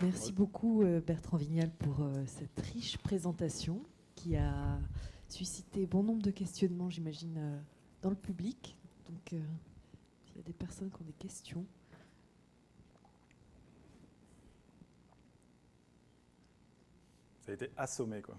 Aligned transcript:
Merci 0.00 0.32
beaucoup 0.32 0.84
Bertrand 1.04 1.36
Vignal 1.36 1.72
pour 1.72 1.96
cette 2.26 2.60
riche 2.72 2.98
présentation 2.98 3.82
qui 4.14 4.36
a 4.36 4.78
suscité 5.28 5.86
bon 5.86 6.04
nombre 6.04 6.22
de 6.22 6.30
questionnements, 6.30 6.88
j'imagine, 6.88 7.60
dans 8.00 8.10
le 8.10 8.16
public. 8.16 8.76
Donc, 9.08 9.30
s'il 9.30 10.36
y 10.36 10.38
a 10.38 10.42
des 10.42 10.52
personnes 10.52 10.88
qui 10.90 11.02
ont 11.02 11.04
des 11.04 11.12
questions. 11.14 11.66
Ça 17.40 17.50
a 17.50 17.54
été 17.54 17.70
assommé, 17.76 18.22
quoi. 18.22 18.36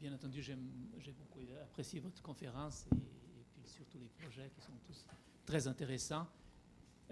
bien 0.00 0.14
entendu, 0.14 0.40
j'ai 0.40 0.54
beaucoup 0.54 1.40
apprécié 1.62 2.00
votre 2.00 2.22
conférence 2.22 2.86
et, 2.92 3.15
puis 3.66 3.74
surtout 3.74 3.98
les 3.98 4.08
projets 4.08 4.48
qui 4.54 4.60
sont 4.60 4.72
tous 4.86 5.04
très 5.44 5.66
intéressants. 5.66 6.26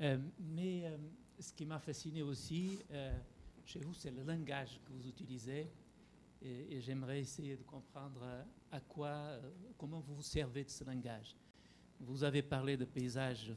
Euh, 0.01 0.19
mais 0.39 0.85
euh, 0.85 0.97
ce 1.39 1.53
qui 1.53 1.67
m'a 1.67 1.81
fasciné 1.81 2.23
aussi 2.23 2.79
euh, 2.93 3.17
chez 3.65 3.81
vous, 3.81 3.93
c'est 3.95 4.13
le 4.13 4.23
langage 4.23 4.81
que 4.85 4.93
vous 4.93 5.07
utilisez. 5.07 5.69
Et, 6.43 6.81
j'aimerais 6.81 7.21
essayer 7.21 7.57
de 7.57 7.63
comprendre 7.63 8.23
à 8.71 8.79
quoi, 8.81 9.39
comment 9.79 10.01
vous 10.01 10.17
vous 10.17 10.23
servez 10.23 10.65
de 10.65 10.69
ce 10.69 10.85
langage. 10.85 11.35
Vous 12.01 12.23
avez 12.23 12.43
parlé 12.43 12.77
de 12.77 12.85
paysages 12.85 13.51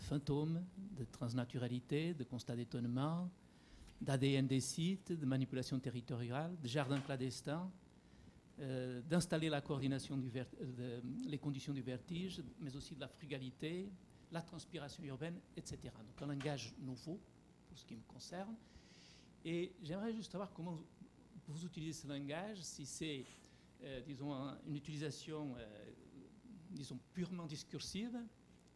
fantômes, 0.00 0.62
de 0.76 1.04
transnaturalité, 1.04 2.12
de 2.12 2.24
constat 2.24 2.56
d'étonnement, 2.56 3.30
d'ADN 4.02 4.46
des 4.46 4.60
sites, 4.60 5.12
de 5.12 5.24
manipulation 5.24 5.80
territoriale, 5.80 6.54
de 6.60 6.68
jardins 6.68 7.00
clandestins. 7.00 7.70
Euh, 8.60 9.00
d'installer 9.02 9.48
la 9.48 9.60
coordination 9.60 10.16
du 10.16 10.30
les 11.24 11.38
conditions 11.38 11.72
du 11.72 11.82
vertige, 11.82 12.40
mais 12.60 12.76
aussi 12.76 12.94
de 12.94 13.00
la 13.00 13.08
frugalité, 13.08 13.90
la 14.30 14.42
transpiration 14.42 15.02
urbaine, 15.02 15.40
etc. 15.56 15.78
Donc 16.06 16.22
un 16.22 16.26
langage 16.26 16.72
nouveau 16.78 17.20
pour 17.68 17.76
ce 17.76 17.84
qui 17.84 17.96
me 17.96 18.02
concerne. 18.06 18.54
Et 19.44 19.74
j'aimerais 19.82 20.12
juste 20.12 20.30
savoir 20.30 20.52
comment 20.52 20.78
vous 21.48 21.64
utilisez 21.66 22.02
ce 22.02 22.06
langage, 22.06 22.62
si 22.62 22.86
c'est, 22.86 23.24
euh, 23.82 24.00
disons, 24.02 24.32
une 24.68 24.76
utilisation, 24.76 25.56
euh, 25.58 25.90
disons, 26.70 27.00
purement 27.12 27.46
discursive, 27.46 28.16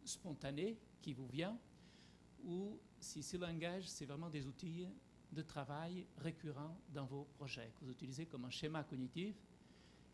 spontanée, 0.03 0.77
qui 1.01 1.13
vous 1.13 1.27
vient, 1.27 1.57
ou 2.43 2.77
si 2.99 3.23
ce 3.23 3.37
langage, 3.37 3.87
c'est 3.87 4.05
vraiment 4.05 4.29
des 4.29 4.45
outils 4.45 4.89
de 5.31 5.41
travail 5.41 6.05
récurrents 6.17 6.77
dans 6.89 7.05
vos 7.05 7.23
projets, 7.23 7.71
que 7.79 7.85
vous 7.85 7.91
utilisez 7.91 8.25
comme 8.25 8.43
un 8.43 8.49
schéma 8.49 8.83
cognitif 8.83 9.35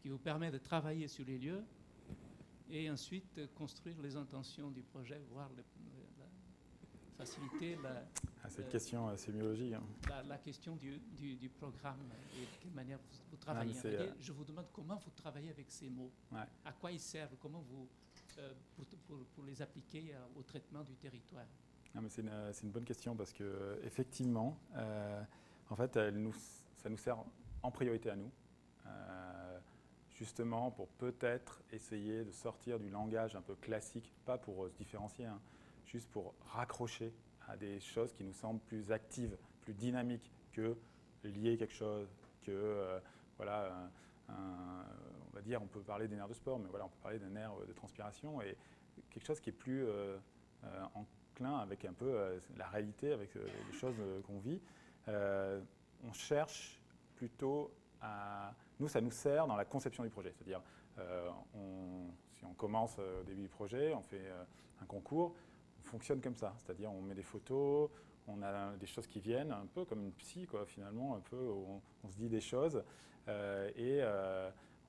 qui 0.06 0.10
vous 0.10 0.20
permet 0.20 0.52
de 0.52 0.60
travailler 0.60 1.08
sur 1.08 1.26
les 1.26 1.40
lieux 1.40 1.64
et 2.70 2.92
ensuite 2.92 3.42
construire 3.56 4.00
les 4.04 4.16
intentions 4.16 4.70
du 4.70 4.84
projet, 4.84 5.20
voir 5.32 5.50
le, 5.58 5.64
la, 6.20 6.26
faciliter 7.18 7.76
la, 7.82 8.06
ah, 8.44 8.50
cette 8.52 8.70
question 8.70 9.10
euh, 9.10 9.18
sémiologique. 9.18 9.74
Hein. 9.74 9.82
La, 10.30 10.38
question 10.38 10.76
du, 10.76 11.00
du, 11.18 11.50
programme 11.50 11.98
et 12.38 12.42
de 12.42 12.62
quelle 12.62 12.74
manière 12.74 13.00
vous, 13.32 13.38
travaillez. 13.38 13.74
Euh, 13.84 14.12
je 14.20 14.32
vous 14.32 14.46
demande 14.46 14.68
comment 14.72 14.98
vous 14.98 15.10
travaillez 15.10 15.50
avec 15.50 15.72
ces 15.72 15.90
mots, 15.90 16.12
à 16.64 16.72
quoi 16.74 16.92
ils 16.92 17.00
servent, 17.00 17.36
comment 17.42 17.66
vous, 17.68 17.90
euh, 18.38 18.54
pour, 18.76 18.86
pour, 19.34 19.44
les 19.44 19.60
appliquer 19.60 20.14
au 20.36 20.44
traitement 20.44 20.84
du 20.84 20.94
territoire? 20.98 21.48
C'est 22.10 22.22
une, 22.22 22.30
une, 22.62 22.70
bonne 22.70 22.86
question 22.86 23.16
parce 23.16 23.34
que 23.34 23.80
effectivement, 23.84 24.56
en 25.72 25.76
fait, 25.76 25.96
elle 25.96 26.22
nous, 26.22 26.36
ça 26.78 26.90
nous 26.90 26.98
sert 26.98 27.18
en 27.64 27.72
priorité 27.72 28.12
à 28.12 28.16
nous 28.16 28.30
justement 30.16 30.72
pour 30.72 30.88
peut-être 30.88 31.62
essayer 31.72 32.24
de 32.24 32.32
sortir 32.32 32.80
du 32.80 32.90
langage 32.90 33.36
un 33.36 33.42
peu 33.42 33.56
classique, 33.56 34.14
pas 34.26 34.38
pour 34.38 34.66
euh, 34.66 34.70
se 34.70 34.76
différencier, 34.76 35.26
hein, 35.26 35.40
juste 35.86 36.10
pour 36.10 36.34
raccrocher 36.46 37.14
à 37.48 37.58
des 37.58 37.80
choses 37.80 38.14
qui 38.14 38.24
nous 38.24 38.34
semblent 38.34 38.62
plus 38.62 38.92
actives, 38.92 39.38
plus 39.62 39.74
dynamiques 39.74 40.32
que 40.54 40.76
lier 41.24 41.58
quelque 41.58 41.74
chose, 41.74 42.08
que 42.44 42.52
euh, 42.52 43.00
voilà, 43.38 43.90
on 44.30 45.36
va 45.36 45.42
dire, 45.42 45.62
on 45.62 45.68
peut 45.68 45.82
parler 45.82 46.08
des 46.08 46.16
nerfs 46.16 46.30
de 46.30 46.34
sport, 46.34 46.60
mais 46.60 46.70
voilà, 46.70 46.86
on 46.86 46.90
peut 46.90 47.02
parler 47.02 47.20
des 47.20 47.30
nerfs 47.30 47.56
de 47.68 47.74
transpiration 47.74 48.42
et 48.42 48.56
quelque 49.10 49.26
chose 49.26 49.40
qui 49.40 49.50
est 49.50 49.54
plus 49.54 49.86
euh, 49.86 50.18
enclin 50.94 51.58
avec 51.58 51.84
un 51.86 51.94
peu 51.94 52.40
la 52.58 52.68
réalité, 52.68 53.12
avec 53.12 53.36
les 53.36 53.78
choses 53.78 53.96
qu'on 54.26 54.40
vit. 54.40 54.62
on 55.08 56.14
cherche 56.14 56.80
plutôt 57.16 57.72
nous, 58.80 58.88
ça 58.88 59.02
nous 59.02 59.12
sert 59.12 59.48
dans 59.48 59.56
la 59.56 59.66
conception 59.66 60.04
du 60.04 60.10
projet. 60.10 60.32
C'est-à-dire, 60.36 60.62
euh, 61.00 61.30
si 62.34 62.46
on 62.46 62.54
commence 62.54 62.96
euh, 63.00 63.22
au 63.22 63.24
début 63.24 63.44
du 63.44 63.48
projet, 63.48 63.94
on 63.94 64.02
fait 64.02 64.22
euh, 64.22 64.44
un 64.82 64.86
concours, 64.86 65.36
on 65.80 65.84
fonctionne 65.84 66.22
comme 66.22 66.36
ça. 66.36 66.54
C'est-à-dire, 66.58 66.92
on 66.92 67.02
met 67.02 67.16
des 67.16 67.24
photos, 67.24 67.90
on 68.28 68.42
a 68.42 68.76
des 68.78 68.88
choses 68.88 69.08
qui 69.08 69.20
viennent, 69.20 69.52
un 69.52 69.68
peu 69.68 69.86
comme 69.86 70.02
une 70.02 70.12
psy, 70.14 70.46
quoi, 70.46 70.66
finalement, 70.66 71.16
un 71.16 71.22
peu, 71.22 71.38
on, 72.04 72.10
se 72.10 72.18
dit 72.18 72.30
des 72.30 72.42
choses 72.42 72.84
et 73.28 74.02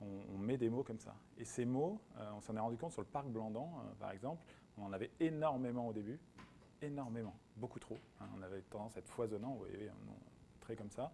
on, 0.01 0.37
met 0.39 0.57
des 0.57 0.71
mots 0.71 0.83
comme 0.83 0.97
ça. 0.97 1.13
Et 1.37 1.45
ces 1.45 1.63
mots, 1.63 2.01
on 2.35 2.41
s'en 2.41 2.55
est 2.55 2.59
rendu 2.59 2.77
compte 2.77 2.93
sur 2.93 3.01
le 3.01 3.07
parc 3.07 3.27
Blandan, 3.27 3.71
par 3.99 4.09
exemple, 4.09 4.41
on 4.79 4.85
en 4.85 4.93
avait 4.93 5.11
énormément 5.19 5.87
au 5.87 5.93
début, 5.93 6.19
énormément, 6.81 7.35
beaucoup 7.57 7.79
trop. 7.79 7.99
Hein. 8.19 8.25
on 8.35 8.41
avait 8.41 8.61
tendance 8.61 8.95
à 8.95 8.99
être 9.01 9.07
foisonnant, 9.07 9.51
vous 9.51 9.59
voyez, 9.59 9.87
un 9.87 10.59
très 10.59 10.75
comme 10.75 10.89
ça. 10.89 11.11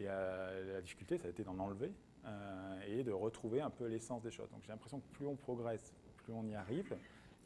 Et 0.00 0.06
euh, 0.08 0.74
la 0.74 0.80
difficulté, 0.80 1.18
ça 1.18 1.26
a 1.26 1.30
été 1.30 1.44
d'en 1.44 1.58
enlever 1.58 1.92
euh, 2.24 2.80
et 2.88 3.04
de 3.04 3.12
retrouver 3.12 3.60
un 3.60 3.68
peu 3.68 3.86
l'essence 3.86 4.22
des 4.22 4.30
choses. 4.30 4.50
Donc 4.50 4.62
j'ai 4.62 4.72
l'impression 4.72 5.00
que 5.00 5.06
plus 5.12 5.26
on 5.26 5.36
progresse, 5.36 5.94
plus 6.16 6.32
on 6.32 6.46
y 6.46 6.54
arrive, 6.54 6.96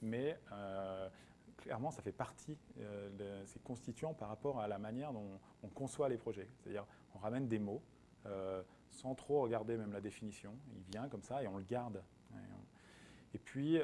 mais 0.02 0.38
euh, 0.52 1.08
clairement, 1.56 1.90
ça 1.90 2.00
fait 2.00 2.12
partie 2.12 2.56
de 2.76 3.44
ces 3.46 3.58
constituants 3.60 4.14
par 4.14 4.28
rapport 4.28 4.60
à 4.60 4.68
la 4.68 4.78
manière 4.78 5.12
dont 5.12 5.40
on 5.64 5.68
conçoit 5.68 6.08
les 6.08 6.16
projets. 6.16 6.48
C'est-à-dire, 6.58 6.86
on 7.16 7.18
ramène 7.18 7.48
des 7.48 7.58
mots 7.58 7.82
sans 8.90 9.14
trop 9.14 9.42
regarder 9.42 9.76
même 9.76 9.92
la 9.92 10.00
définition. 10.00 10.54
Il 10.76 10.82
vient 10.92 11.08
comme 11.08 11.22
ça 11.22 11.42
et 11.42 11.48
on 11.48 11.56
le 11.56 11.64
garde. 11.64 12.02
Et 13.34 13.38
puis, 13.38 13.80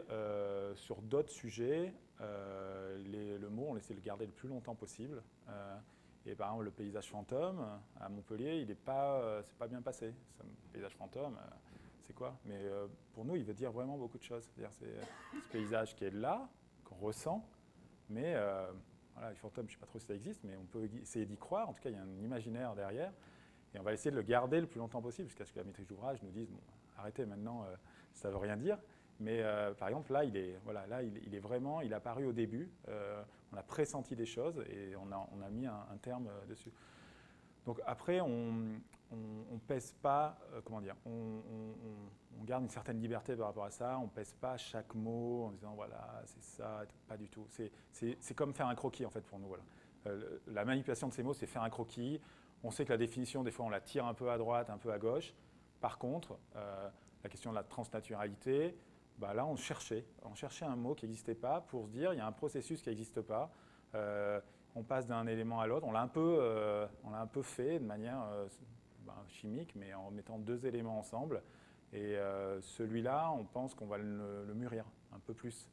sur 0.75 1.03
d'autres 1.03 1.31
sujets, 1.31 1.93
le 2.21 3.49
mot, 3.49 3.67
on 3.71 3.77
essaie 3.77 3.95
de 3.95 3.99
le 3.99 4.05
garder 4.05 4.27
le 4.27 4.33
plus 4.33 4.49
longtemps 4.49 4.75
possible. 4.75 5.23
Et 6.27 6.35
par 6.35 6.49
exemple, 6.49 6.65
le 6.65 6.71
paysage 6.71 7.09
fantôme 7.09 7.65
à 7.99 8.09
Montpellier, 8.09 8.61
il 8.61 8.69
n'est 8.69 8.75
pas, 8.75 9.21
euh, 9.21 9.43
pas 9.59 9.67
bien 9.67 9.81
passé. 9.81 10.15
Le 10.39 10.73
paysage 10.73 10.95
fantôme, 10.95 11.37
euh, 11.37 11.51
c'est 12.03 12.13
quoi? 12.15 12.37
Mais 12.45 12.59
euh, 12.59 12.87
pour 13.13 13.25
nous, 13.25 13.37
il 13.37 13.45
veut 13.45 13.55
dire 13.55 13.73
vraiment 13.73 13.97
beaucoup 13.97 14.19
de 14.19 14.23
choses. 14.23 14.49
C'est 14.55 14.85
ce 14.85 15.51
paysage 15.51 15.97
qui 15.97 16.05
est 16.05 16.11
là, 16.11 16.49
qu'on 16.85 16.97
ressent, 16.97 17.47
mais 18.09 18.35
voilà, 19.15 19.31
les 19.31 19.37
fantômes, 19.37 19.67
je 19.69 19.75
ne 19.75 19.77
sais 19.77 19.81
pas 19.81 19.87
trop 19.87 19.99
si 19.99 20.07
ça 20.07 20.15
existe, 20.15 20.43
mais 20.45 20.57
on 20.57 20.65
peut 20.65 20.89
essayer 21.01 21.25
d'y 21.25 21.37
croire. 21.37 21.69
En 21.69 21.73
tout 21.73 21.83
cas, 21.83 21.91
il 21.91 21.97
y 21.97 21.99
a 21.99 22.03
un 22.03 22.23
imaginaire 22.23 22.75
derrière. 22.75 23.13
Et 23.75 23.79
on 23.79 23.83
va 23.83 23.93
essayer 23.93 24.11
de 24.11 24.17
le 24.17 24.23
garder 24.23 24.61
le 24.61 24.67
plus 24.67 24.79
longtemps 24.79 25.01
possible, 25.01 25.29
jusqu'à 25.29 25.45
ce 25.45 25.53
que 25.53 25.59
la 25.59 25.65
maîtrise 25.65 25.87
d'ouvrage 25.87 26.21
nous 26.23 26.31
dise 26.31 26.51
bon, 26.51 26.61
arrêtez 26.99 27.25
maintenant, 27.25 27.65
ça 28.13 28.29
ne 28.29 28.33
veut 28.33 28.41
rien 28.41 28.57
dire. 28.57 28.79
Mais 29.21 29.43
euh, 29.43 29.75
par 29.75 29.89
exemple, 29.89 30.13
là, 30.13 30.25
il 30.25 30.35
est, 30.37 30.59
voilà, 30.65 30.87
là, 30.87 31.03
il, 31.03 31.35
est 31.35 31.39
vraiment, 31.41 31.83
il 31.83 31.93
a 31.93 31.99
apparu 31.99 32.25
au 32.25 32.33
début. 32.33 32.71
Euh, 32.89 33.23
on 33.53 33.57
a 33.57 33.63
pressenti 33.63 34.17
des 34.17 34.25
choses 34.25 34.65
et 34.71 34.97
on 34.97 35.13
a, 35.13 35.29
on 35.37 35.43
a 35.43 35.51
mis 35.51 35.67
un, 35.67 35.97
terme 36.01 36.29
euh, 36.29 36.47
dessus. 36.47 36.73
Donc 37.67 37.79
après, 37.87 38.21
on 38.23 38.81
ne 39.13 39.59
pèse 39.69 39.95
pas, 40.01 40.39
comment 40.65 40.81
dire, 40.81 40.97
on, 41.05 41.43
garde 42.47 42.63
une 42.63 42.71
certaine 42.71 42.99
liberté 43.01 43.37
par 43.37 43.49
rapport 43.49 43.65
à 43.65 43.71
ça. 43.71 43.99
On 43.99 44.09
pèse 44.09 44.33
pas 44.33 44.57
chaque 44.57 44.95
mot 44.95 45.45
en 45.45 45.51
disant 45.51 45.75
voilà, 45.75 46.23
c'est 46.25 46.43
ça, 46.43 46.85
pas 47.07 47.19
du 47.19 47.29
tout. 47.29 47.47
C'est 47.51 48.35
comme 48.35 48.55
faire 48.55 48.67
un 48.67 48.75
croquis 48.75 49.05
en 49.05 49.11
fait 49.11 49.21
pour 49.21 49.39
nous. 49.39 49.49
Voilà. 49.49 49.63
la 50.47 50.65
manipulation 50.65 51.09
de 51.09 51.13
ces 51.13 51.23
mots, 51.23 51.35
c'est 51.35 51.47
faire 51.47 51.63
un 51.63 51.69
croquis. 51.69 52.19
On 52.65 52.71
sait 52.71 52.87
que 52.87 52.93
la 52.93 52.99
définition, 52.99 53.45
des 53.45 53.51
fois, 53.51 53.67
on 53.67 53.71
la 53.71 53.83
tire 53.83 54.07
un 54.07 54.15
peu 54.15 54.31
à 54.31 54.39
droite, 54.39 54.71
un 54.71 54.79
peu 54.79 54.91
à 54.91 54.99
gauche. 54.99 55.35
Par 55.83 55.99
contre, 55.99 56.39
la 56.55 57.29
question 57.29 57.51
de 57.51 57.57
la 57.57 57.63
transnaturalité, 57.63 58.75
bah 59.21 59.35
là, 59.35 59.45
on 59.47 59.55
cherchait. 59.55 60.07
On 60.23 60.35
cherchait 60.35 60.65
un 60.65 60.77
mot 60.77 60.95
qui 60.95 61.05
n'existait 61.05 61.35
pas 61.35 61.61
pour 61.61 61.87
se 61.87 61.93
dire 61.93 62.15
il 62.15 62.17
y 62.17 62.21
a 62.21 62.27
un 62.27 62.33
processus 62.33 62.81
qui 62.81 62.89
n'existe 62.89 63.21
pas. 63.21 63.53
Euh, 63.95 64.41
on 64.75 64.83
passe 64.83 65.07
d'un 65.07 65.27
élément 65.27 65.61
à 65.61 65.67
l'autre. 65.67 65.87
On 65.87 65.93
l'a 65.93 66.01
un, 66.01 66.09
peu, 66.09 66.39
euh, 66.41 66.87
un 67.13 67.27
peu 67.27 67.43
fait 67.43 67.79
de 67.79 67.85
manière 67.85 68.23
euh, 68.33 68.49
ben, 69.05 69.15
chimique, 69.29 69.75
mais 69.77 69.93
en 69.93 70.11
mettant 70.11 70.39
deux 70.39 70.65
éléments 70.65 70.99
ensemble. 70.99 71.43
Et 71.93 72.17
celui-là, 72.61 73.33
on 73.33 73.45
pense 73.45 73.75
qu'on 73.75 73.89
va 73.89 73.99
le, 73.99 74.55
mûrir 74.55 74.85
un 75.13 75.19
peu 75.19 75.35
plus 75.35 75.69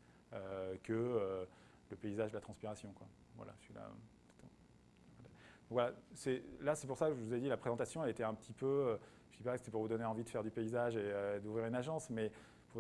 que 0.82 1.46
le 1.92 1.96
paysage 1.96 2.32
de 2.32 2.38
la 2.38 2.42
transpiration. 2.42 2.92
Voilà, 3.36 3.54
celui-là. 3.60 3.88
Voilà, 5.70 5.94
là, 6.62 6.74
c'est 6.74 6.88
pour 6.88 6.98
ça 6.98 7.10
que 7.10 7.14
je 7.14 7.20
vous 7.22 7.36
ai 7.36 7.40
dit, 7.40 7.48
la 7.48 7.58
présentation, 7.58 8.04
elle 8.04 8.10
était 8.10 8.24
un 8.24 8.34
petit 8.34 8.52
peu, 8.52 8.98
je 9.30 9.36
ne 9.36 9.38
sais 9.38 9.44
pas 9.44 9.52
que 9.52 9.60
c'était 9.60 9.70
pour 9.70 9.84
vous 9.84 9.88
donner 9.88 10.06
envie 10.06 10.24
de 10.24 10.30
faire 10.30 10.42
du 10.42 10.50
paysage 10.50 10.98
et 10.98 11.40
d'ouvrir 11.40 11.68
une 11.68 11.76
agence, 11.76 12.10
mais 12.10 12.32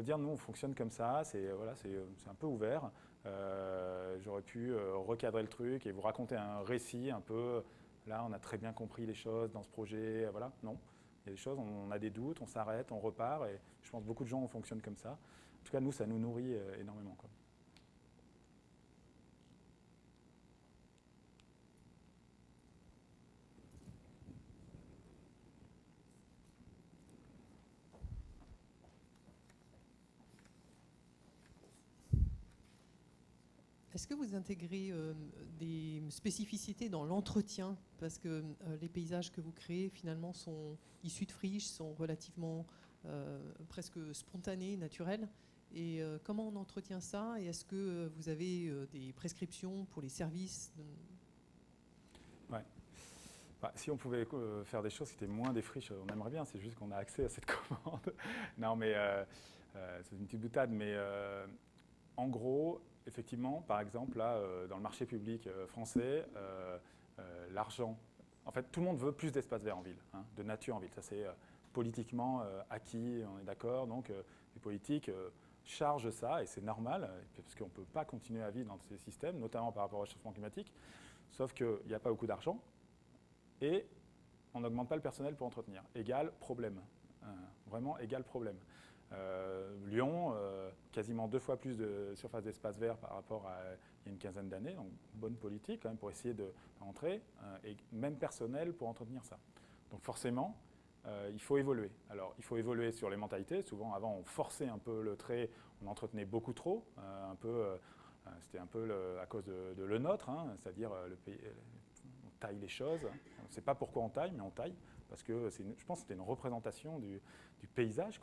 dire, 0.03 0.17
nous, 0.17 0.29
on 0.29 0.38
fonctionne 0.38 0.75
comme 0.75 0.91
ça, 0.91 1.23
c'est 1.23 1.47
euh, 1.47 1.55
voilà, 1.55 1.73
euh, 1.85 2.05
un 2.29 2.35
peu 2.35 2.47
ouvert. 2.47 2.91
Euh, 3.25 4.17
j'aurais 4.19 4.41
pu 4.41 4.73
recadrer 4.75 5.41
le 5.41 5.49
truc 5.49 5.85
et 5.85 5.91
vous 5.91 6.01
raconter 6.01 6.35
un 6.35 6.61
récit 6.61 7.11
un 7.11 7.19
peu. 7.19 7.63
Là, 8.05 8.25
on 8.27 8.31
a 8.31 8.39
très 8.39 8.57
bien 8.57 8.71
compris 8.71 9.05
les 9.05 9.13
choses 9.13 9.51
dans 9.51 9.63
ce 9.63 9.69
projet. 9.69 10.27
Voilà, 10.31 10.51
non. 10.63 10.77
Il 11.25 11.29
y 11.29 11.31
a 11.31 11.35
des 11.35 11.41
choses, 11.41 11.59
on 11.59 11.91
a 11.91 11.99
des 11.99 12.09
doutes, 12.09 12.41
on 12.41 12.47
s'arrête, 12.47 12.91
on 12.91 12.99
repart. 12.99 13.45
Et 13.47 13.59
je 13.81 13.89
pense 13.91 14.03
beaucoup 14.03 14.23
de 14.23 14.29
gens 14.29 14.45
fonctionnent 14.47 14.81
comme 14.81 14.95
ça. 14.95 15.11
En 15.11 15.65
tout 15.65 15.71
cas, 15.71 15.81
nous, 15.81 15.91
ça 15.91 16.05
nous 16.05 16.19
nourrit 16.19 16.55
énormément. 16.79 17.15
Quoi. 17.17 17.29
Est-ce 33.97 34.05
que 34.05 34.13
vous 34.13 34.35
intégrez 34.35 34.94
des 35.57 36.03
spécificités 36.09 36.88
dans 36.88 37.03
l'entretien? 37.03 37.75
Parce 37.97 38.19
que 38.19 38.44
les 38.79 38.89
paysages 38.89 39.31
que 39.31 39.41
vous 39.41 39.51
créez, 39.51 39.89
finalement, 39.89 40.33
sont 40.33 40.77
issus 41.03 41.25
de 41.25 41.31
friches, 41.31 41.65
sont 41.65 41.95
relativement 41.95 42.67
presque 43.69 43.97
spontanés, 44.13 44.77
naturels. 44.77 45.27
Et 45.73 46.03
comment 46.23 46.47
on 46.47 46.57
entretient 46.57 46.99
ça? 46.99 47.38
Et 47.39 47.45
est-ce 47.45 47.65
que 47.65 48.11
vous 48.15 48.29
avez 48.29 48.71
des 48.91 49.13
prescriptions 49.13 49.85
pour 49.85 50.03
les 50.03 50.09
services 50.09 50.71
Ouais. 52.51 52.63
Bah, 53.59 53.71
si 53.73 53.89
on 53.89 53.97
pouvait 53.97 54.27
euh, 54.31 54.63
faire 54.63 54.83
des 54.83 54.91
choses 54.91 55.09
qui 55.09 55.15
étaient 55.15 55.25
moins 55.25 55.53
des 55.53 55.63
friches, 55.63 55.91
on 55.91 56.13
aimerait 56.13 56.29
bien, 56.29 56.45
c'est 56.45 56.59
juste 56.59 56.77
qu'on 56.77 56.91
a 56.91 56.97
accès 56.97 57.25
à 57.25 57.29
cette 57.29 57.45
commande. 57.67 58.13
non, 58.59 58.75
mais 58.75 58.93
euh, 58.93 59.23
euh, 59.75 60.00
c'est 60.03 60.15
une 60.15 60.25
petite 60.25 60.41
boutade, 60.41 60.69
mais 60.69 60.95
en 62.15 62.27
gros, 62.27 62.81
effectivement, 63.07 63.63
par 63.68 63.80
exemple, 63.80 64.18
là, 64.18 64.39
dans 64.69 64.77
le 64.77 64.83
marché 64.83 65.06
public 65.06 65.50
français, 65.68 66.25
l'argent, 67.51 67.98
en 68.45 68.51
fait, 68.51 68.63
tout 68.71 68.80
le 68.81 68.86
monde 68.86 68.98
veut 68.98 69.12
plus 69.12 69.31
d'espace 69.31 69.63
vert 69.63 69.77
en 69.77 69.81
ville, 69.81 69.98
hein, 70.13 70.24
de 70.36 70.44
nature 70.44 70.75
en 70.75 70.80
ville. 70.80 70.92
Ça, 70.94 71.01
c'est 71.01 71.25
politiquement 71.74 72.44
acquis, 72.69 73.24
on 73.33 73.39
est 73.39 73.44
d'accord. 73.44 73.88
Donc, 73.88 74.09
les 74.09 74.59
politiques 74.62 75.09
chargent 75.63 76.12
ça, 76.12 76.44
et 76.44 76.45
c'est 76.45 76.63
normal, 76.63 77.09
parce 77.36 77.56
qu'on 77.56 77.65
ne 77.65 77.69
peut 77.69 77.83
pas 77.83 78.06
continuer 78.06 78.44
à 78.44 78.51
vivre 78.51 78.68
dans 78.69 78.80
ces 78.89 78.98
systèmes, 78.98 79.39
notamment 79.39 79.71
par 79.71 79.83
rapport 79.83 80.00
au 80.00 80.03
réchauffement 80.03 80.31
climatique. 80.31 80.71
Sauf 81.31 81.53
qu'il 81.53 81.80
n'y 81.88 81.94
a 81.94 82.00
pas 82.00 82.10
beaucoup 82.10 82.27
d'argent 82.27 82.60
et 83.62 83.86
on 84.53 84.60
n'augmente 84.62 84.89
pas 84.89 84.95
le 84.95 85.01
personnel 85.01 85.36
pour 85.36 85.48
entretenir. 85.48 85.83
Égal 85.94 86.31
problème. 86.39 86.80
Euh, 87.24 87.27
vraiment 87.68 87.98
égal 88.00 88.24
problème. 88.24 88.57
Euh, 89.13 89.74
Lyon, 89.86 90.33
euh, 90.36 90.69
quasiment 90.92 91.27
deux 91.27 91.39
fois 91.39 91.57
plus 91.57 91.77
de 91.77 92.13
surface 92.15 92.44
d'espace 92.44 92.77
vert 92.77 92.98
par 92.98 93.13
rapport 93.13 93.48
à 93.48 93.57
il 94.06 94.07
y 94.07 94.09
a 94.09 94.12
une 94.13 94.19
quinzaine 94.19 94.50
d'années, 94.50 94.74
donc 94.74 94.88
bonne 95.15 95.36
politique 95.36 95.86
pour 96.00 96.09
essayer 96.09 96.33
de 96.33 96.54
rentrer, 96.80 97.21
et 97.65 97.75
même 97.92 98.15
personnel 98.15 98.74
pour 98.74 98.88
entretenir 98.88 99.24
ça. 99.25 99.38
Donc 99.92 100.01
forcément, 100.01 100.57
il 101.33 101.42
faut 101.42 101.57
évoluer. 101.57 101.92
Alors 102.09 102.33
il 102.38 102.44
faut 102.45 102.56
évoluer 102.56 102.94
sur 102.94 103.09
les 103.09 103.18
mentalités. 103.18 103.62
Souvent 103.63 103.94
avant 103.94 104.13
on 104.13 104.24
forçait 104.24 104.69
un 104.69 104.77
peu 104.77 105.01
le 105.01 105.18
trait, 105.18 105.50
on 105.83 105.88
entretenait 105.88 106.24
beaucoup 106.24 106.53
trop, 106.53 106.86
un 106.98 107.36
peu 107.36 107.77
euh, 108.27 108.31
c'était 108.42 108.60
un 108.60 108.65
peu 108.65 109.19
à 109.21 109.25
cause 109.25 109.45
de, 109.45 109.83
le 109.83 109.98
nôtre, 109.98 110.30
hein, 110.30 110.53
c'est-à-dire 110.57 110.92
euh, 110.92 111.10
on 112.25 112.30
taille 112.39 112.57
les 112.60 112.68
choses. 112.68 113.06
On 113.39 113.44
ne 113.44 113.51
sait 113.51 113.62
pas 113.62 113.75
pourquoi 113.75 114.03
on 114.03 114.10
taille, 114.10 114.31
mais 114.33 114.42
on 114.42 114.51
taille 114.51 114.75
parce 115.10 115.24
que 115.24 115.50
je 115.50 115.86
pense 115.86 116.00
que 116.00 116.01
c'était 116.01 116.15
une 116.15 116.27
représentation 116.27 117.00
du, 117.00 117.21
paysage, 117.75 118.19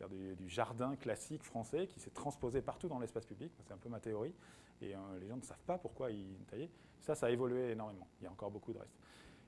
c'est-à-dire 0.00 0.36
du, 0.36 0.48
jardin 0.48 0.96
classique 0.96 1.42
français 1.42 1.86
qui 1.86 2.00
s'est 2.00 2.10
transposé 2.10 2.62
partout 2.62 2.88
dans 2.88 2.98
l'espace 2.98 3.26
public. 3.26 3.52
C'est 3.66 3.72
un 3.72 3.76
peu 3.76 3.88
ma 3.88 4.00
théorie. 4.00 4.34
Et 4.82 4.94
euh, 4.94 4.98
les 5.20 5.28
gens 5.28 5.36
ne 5.36 5.42
savent 5.42 5.62
pas 5.66 5.78
pourquoi 5.78 6.10
ils 6.10 6.36
taillaient. 6.48 6.70
Ça, 7.00 7.14
ça 7.14 7.26
a 7.26 7.30
évolué 7.30 7.70
énormément. 7.70 8.06
Il 8.20 8.24
y 8.24 8.26
a 8.26 8.30
encore 8.30 8.50
beaucoup 8.50 8.72
de 8.72 8.78
reste. 8.78 8.96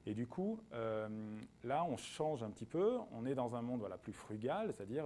Et 0.05 0.15
du 0.15 0.27
coup, 0.27 0.59
là, 1.63 1.85
on 1.85 1.97
change 1.97 2.43
un 2.43 2.51
petit 2.51 2.67
peu. 2.67 2.99
On 3.13 3.25
est 3.25 3.37
dans 3.37 3.55
un 3.55 3.63
monde 3.63 3.79
voilà, 3.79 3.97
plus 3.97 4.13
frugal, 4.13 4.73
c'est-à-dire 4.75 5.05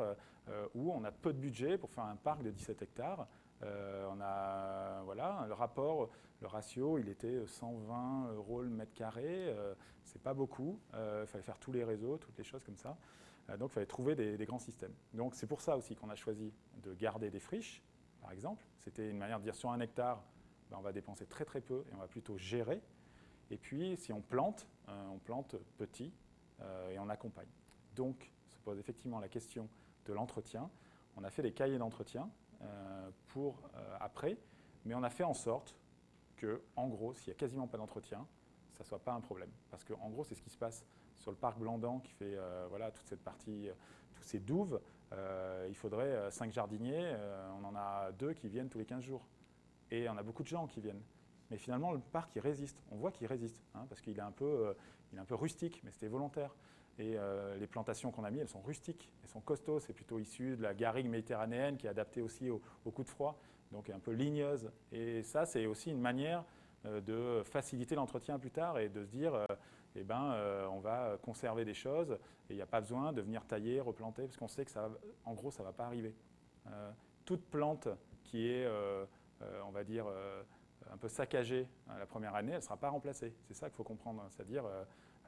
où 0.75 0.91
on 0.91 1.05
a 1.05 1.13
peu 1.13 1.35
de 1.35 1.39
budget 1.39 1.77
pour 1.77 1.91
faire 1.91 2.05
un 2.05 2.17
parc 2.17 2.43
de 2.43 2.51
17 2.51 2.81
hectares. 2.81 3.27
Euh, 3.63 4.07
on 4.11 4.21
a 4.21 5.03
voilà, 5.05 5.45
le 5.49 5.55
rapport, 5.55 6.11
le 6.41 6.47
ratio, 6.47 6.99
il 6.99 7.09
était 7.09 7.47
120 7.47 8.33
euros 8.35 8.63
le 8.63 8.69
mètre 8.69 8.95
carré. 8.95 9.25
Euh, 9.27 9.75
c'est 10.05 10.23
pas 10.23 10.35
beaucoup. 10.35 10.79
Euh, 10.95 11.23
il 11.25 11.27
fallait 11.27 11.45
faire 11.45 11.59
tous 11.59 11.73
les 11.73 11.85
réseaux, 11.85 12.19
toutes 12.19 12.37
les 12.39 12.45
choses 12.45 12.65
comme 12.65 12.77
ça. 12.77 12.97
Donc 13.59 13.71
il 13.71 13.75
fallait 13.75 13.87
trouver 13.87 14.15
des, 14.15 14.45
grands 14.45 14.59
systèmes. 14.59 14.95
Donc 15.15 15.35
c'est 15.35 15.47
pour 15.47 15.61
ça 15.61 15.77
aussi 15.77 15.95
qu'on 15.95 16.11
a 16.11 16.17
choisi 16.17 16.53
de 16.83 16.95
garder 16.95 17.31
des 17.31 17.41
friches, 17.41 17.83
par 18.21 18.33
exemple. 18.33 18.67
C'était 18.79 19.09
une 19.09 19.19
manière 19.19 19.39
de 19.39 19.45
dire 19.45 19.55
sur 19.55 19.71
un 19.71 19.81
hectare, 19.81 20.23
ben, 20.71 20.79
on 20.79 20.83
va 20.83 20.93
dépenser 20.93 21.27
très 21.27 21.45
très 21.45 21.61
peu 21.61 21.85
et 21.91 21.95
on 21.95 21.99
va 21.99 22.09
plutôt 22.09 22.37
gérer. 22.39 22.83
Et 23.51 23.57
puis 23.57 23.97
si 23.97 24.13
on 24.13 24.21
plante, 24.21 24.67
on 24.89 25.19
plante 25.19 25.55
petit 25.79 26.13
et 26.91 26.99
on 26.99 27.09
accompagne. 27.09 27.49
Donc 27.95 28.33
se 28.49 28.59
pose 28.59 28.79
effectivement 28.79 29.21
la 29.21 29.29
question 29.29 29.69
de 30.07 30.13
l'entretien. 30.13 30.71
On 31.17 31.25
a 31.25 31.31
fait 31.31 31.43
des 31.43 31.53
cahiers 31.53 31.79
d'entretien 31.79 32.31
euh, 32.63 33.11
pour 33.29 33.63
euh, 33.75 33.97
après, 34.01 34.39
mais 34.85 34.95
on 34.95 35.03
a 35.03 35.11
fait 35.11 35.25
en 35.25 35.35
sorte 35.35 35.75
que, 36.37 36.63
en 36.77 36.89
gros, 36.89 37.15
s'il 37.15 37.29
n'y 37.29 37.37
a 37.37 37.39
quasiment 37.39 37.67
pas 37.67 37.79
d'entretien, 37.79 38.27
ça 38.73 38.85
ne 38.85 38.89
soit 38.89 38.99
pas 38.99 39.13
un 39.13 39.21
problème. 39.21 39.51
Parce 39.71 39.85
qu'en 39.85 40.11
gros, 40.11 40.25
c'est 40.25 40.35
ce 40.35 40.43
qui 40.43 40.51
se 40.51 40.59
passe 40.59 40.85
sur 41.19 41.31
le 41.31 41.37
parc 41.37 41.59
Blandan 41.59 42.01
qui 42.01 42.13
fait 42.13 42.37
euh, 42.37 42.67
voilà, 42.69 42.91
toute 42.91 43.07
cette 43.07 43.23
partie, 43.23 43.69
tous 44.15 44.25
ces 44.25 44.39
douves. 44.39 44.81
il 45.69 45.75
faudrait 45.75 46.31
cinq 46.31 46.53
jardiniers, 46.53 47.15
on 47.61 47.65
en 47.65 47.75
a 47.77 48.13
deux 48.13 48.33
qui 48.33 48.49
viennent 48.49 48.69
tous 48.69 48.79
les 48.79 48.85
15 48.85 49.03
jours. 49.03 49.27
Et 49.91 50.09
on 50.09 50.17
a 50.17 50.23
beaucoup 50.23 50.43
de 50.43 50.49
gens 50.49 50.67
qui 50.67 50.81
viennent. 50.81 51.03
Mais 51.51 51.59
finalement, 51.59 51.93
le 51.93 52.01
parc, 52.01 52.35
il 52.35 52.41
résiste. 52.41 52.83
On 52.91 52.97
voit 52.97 53.13
qu'il 53.13 53.27
résiste, 53.27 53.63
hein, 53.75 53.87
parce 53.89 54.01
qu'il 54.01 54.19
est, 54.19 54.23
un 54.23 54.33
peu, 54.33 54.75
rustique, 55.31 55.81
mais 55.85 55.91
c'était 55.91 56.09
volontaire. 56.09 56.55
Et 56.99 57.17
euh, 57.17 57.57
les 57.59 57.67
plantations 57.67 58.11
qu'on 58.11 58.25
a 58.25 58.31
mis, 58.31 58.39
elles 58.39 58.49
sont 58.49 58.63
rustiques, 58.63 59.13
elles 59.23 59.29
sont 59.29 59.41
costauds. 59.41 59.81
C'est 59.81 59.93
plutôt 59.93 60.19
issu 60.19 60.57
de 60.57 60.63
la 60.63 60.75
garrigue 60.75 61.09
méditerranéenne 61.09 61.77
qui 61.77 61.87
est 61.87 61.91
adaptée 61.91 62.23
aussi 62.23 62.51
au, 62.51 62.61
coup 62.91 63.05
de 63.05 63.09
froid, 63.09 63.39
donc 63.71 63.91
un 63.91 63.99
peu 63.99 64.13
ligneuse. 64.13 64.71
Et 64.93 65.23
ça, 65.23 65.45
c'est 65.47 65.67
aussi 65.67 65.91
une 65.91 66.01
manière 66.01 66.45
euh, 66.87 67.01
de 67.01 67.43
faciliter 67.45 67.95
l'entretien 67.95 68.39
plus 68.39 68.51
tard 68.51 68.79
et 68.79 68.89
de 68.89 69.05
se 69.05 69.11
dire, 69.11 69.35
euh, 69.35 69.47
eh 70.01 70.05
ben, 70.05 70.35
on 70.71 70.81
va 70.81 71.17
conserver 71.23 71.65
des 71.65 71.75
choses 71.75 72.13
et 72.49 72.53
il 72.53 72.57
n'y 72.57 72.63
a 72.63 72.67
pas 72.67 72.81
besoin 72.81 73.13
de 73.13 73.23
venir 73.23 73.45
tailler, 73.45 73.81
replanter, 73.81 74.23
parce 74.23 74.37
qu'on 74.37 74.49
sait 74.49 74.65
que 74.65 74.71
ça, 74.71 74.91
en 75.25 75.35
gros, 75.35 75.51
ça 75.51 75.63
ne 75.63 75.69
va 75.69 75.73
pas 75.73 75.85
arriver. 75.85 76.15
toute 77.25 77.45
plante 77.45 77.89
qui 78.25 78.49
est, 78.49 78.69
on 79.67 79.71
va 79.71 79.85
dire, 79.85 80.07
un 80.93 80.97
peu 80.97 81.09
saccagée 81.09 81.69
la 81.99 82.07
première 82.07 82.35
année, 82.35 82.53
elle 82.53 82.59
ne 82.59 82.63
sera 82.63 82.77
pas 82.77 82.91
remplacée. 82.91 83.35
C'est 83.49 83.55
ça 83.55 83.69
qu'il 83.69 83.77
faut 83.77 83.85
comprendre. 83.85 84.25
C'est-à-dire, 84.31 84.65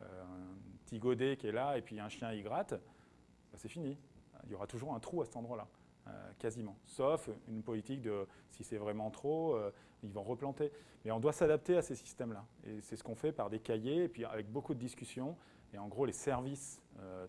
euh, 0.02 0.22
un 0.22 0.84
petit 0.84 0.98
godet 0.98 1.36
qui 1.36 1.48
est 1.48 1.52
là 1.52 1.76
et 1.76 1.82
puis 1.82 1.98
un 2.00 2.08
chien 2.08 2.32
y 2.32 2.42
gratte, 2.42 2.74
bah, 2.74 3.56
c'est 3.56 3.68
fini. 3.68 3.98
Il 4.44 4.52
y 4.52 4.54
aura 4.54 4.66
toujours 4.66 4.94
un 4.94 5.00
trou 5.00 5.22
à 5.22 5.24
cet 5.24 5.36
endroit-là. 5.36 5.66
Euh, 6.08 6.32
quasiment. 6.38 6.76
Sauf 6.86 7.28
une 7.48 7.62
politique 7.62 8.00
de 8.00 8.26
si 8.50 8.64
c'est 8.64 8.78
vraiment 8.78 9.10
trop, 9.10 9.54
euh, 9.54 9.70
ils 10.02 10.12
vont 10.12 10.22
replanter. 10.22 10.72
Mais 11.04 11.10
on 11.10 11.20
doit 11.20 11.32
s'adapter 11.32 11.76
à 11.76 11.82
ces 11.82 11.94
systèmes-là. 11.94 12.44
Et 12.64 12.80
c'est 12.80 12.96
ce 12.96 13.04
qu'on 13.04 13.14
fait 13.14 13.32
par 13.32 13.50
des 13.50 13.58
cahiers, 13.60 14.04
et 14.04 14.08
puis 14.08 14.24
avec 14.24 14.50
beaucoup 14.50 14.74
de 14.74 14.78
discussions. 14.78 15.36
Et 15.74 15.78
en 15.78 15.88
gros, 15.88 16.06
les 16.06 16.12
services, 16.12 16.80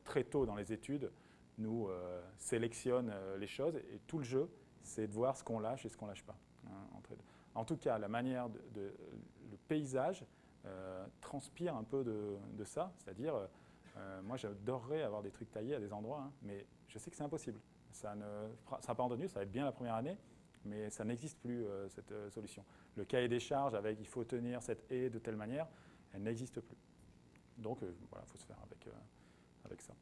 très 0.06 0.24
tôt 0.24 0.46
dans 0.46 0.56
les 0.56 0.72
études, 0.72 1.12
nous 1.58 1.90
sélectionnent 2.38 3.14
les 3.38 3.48
choses. 3.48 3.76
Et 3.76 4.00
tout 4.08 4.18
le 4.18 4.24
jeu, 4.24 4.50
c'est 4.82 5.08
de 5.08 5.12
voir 5.12 5.36
ce 5.36 5.44
qu'on 5.44 5.60
lâche 5.60 5.86
et 5.86 5.90
ce 5.90 5.98
qu'on 5.98 6.08
lâche 6.08 6.24
pas. 6.24 6.38
Hein, 6.66 6.72
en 7.56 7.66
tout 7.66 7.78
cas, 7.78 7.98
la 7.98 8.08
manière 8.08 8.50
de, 8.50 8.94
le 9.52 9.58
paysage, 9.68 10.26
euh, 10.66 11.06
transpire 11.22 11.76
un 11.76 11.84
peu 11.84 12.04
de, 12.04 12.64
ça. 12.64 12.92
C'est-à-dire, 12.98 13.36
euh, 13.36 13.48
euh, 13.98 14.22
moi 14.22 14.38
j'adorerais 14.38 15.02
avoir 15.02 15.22
des 15.22 15.32
trucs 15.32 15.52
taillés 15.52 15.76
à 15.76 15.80
des 15.80 15.92
endroits, 15.92 16.24
hein, 16.26 16.32
mais 16.42 16.66
je 16.88 17.00
sais 17.00 17.10
que 17.10 17.16
c'est 17.16 17.24
impossible. 17.24 17.60
Ça 17.92 18.16
ne 18.16 18.48
pas 18.68 19.04
entendu, 19.04 19.28
ça 19.28 19.40
va 19.40 19.44
être 19.44 19.52
bien 19.52 19.66
la 19.66 19.72
première 19.72 19.96
année, 19.96 20.18
mais 20.66 20.90
ça 20.90 21.04
n'existe 21.04 21.40
plus 21.40 21.66
cette 21.90 22.14
solution. 22.30 22.64
Le 22.96 23.06
cahier 23.06 23.28
des 23.28 23.40
charges 23.40 23.74
avec 23.74 24.00
il 24.00 24.08
faut 24.08 24.24
tenir 24.24 24.62
cette 24.62 24.90
haie 24.92 25.10
de 25.10 25.20
telle 25.20 25.36
manière, 25.36 25.68
elle 26.14 26.24
n'existe 26.24 26.62
plus. 26.62 26.78
Donc 27.58 27.80
voilà, 28.10 28.26
il 28.26 28.32
faut 28.32 28.38
se 28.38 28.46
faire 28.46 28.60
avec, 28.64 28.88
avec 29.66 29.82
ça. 29.82 29.94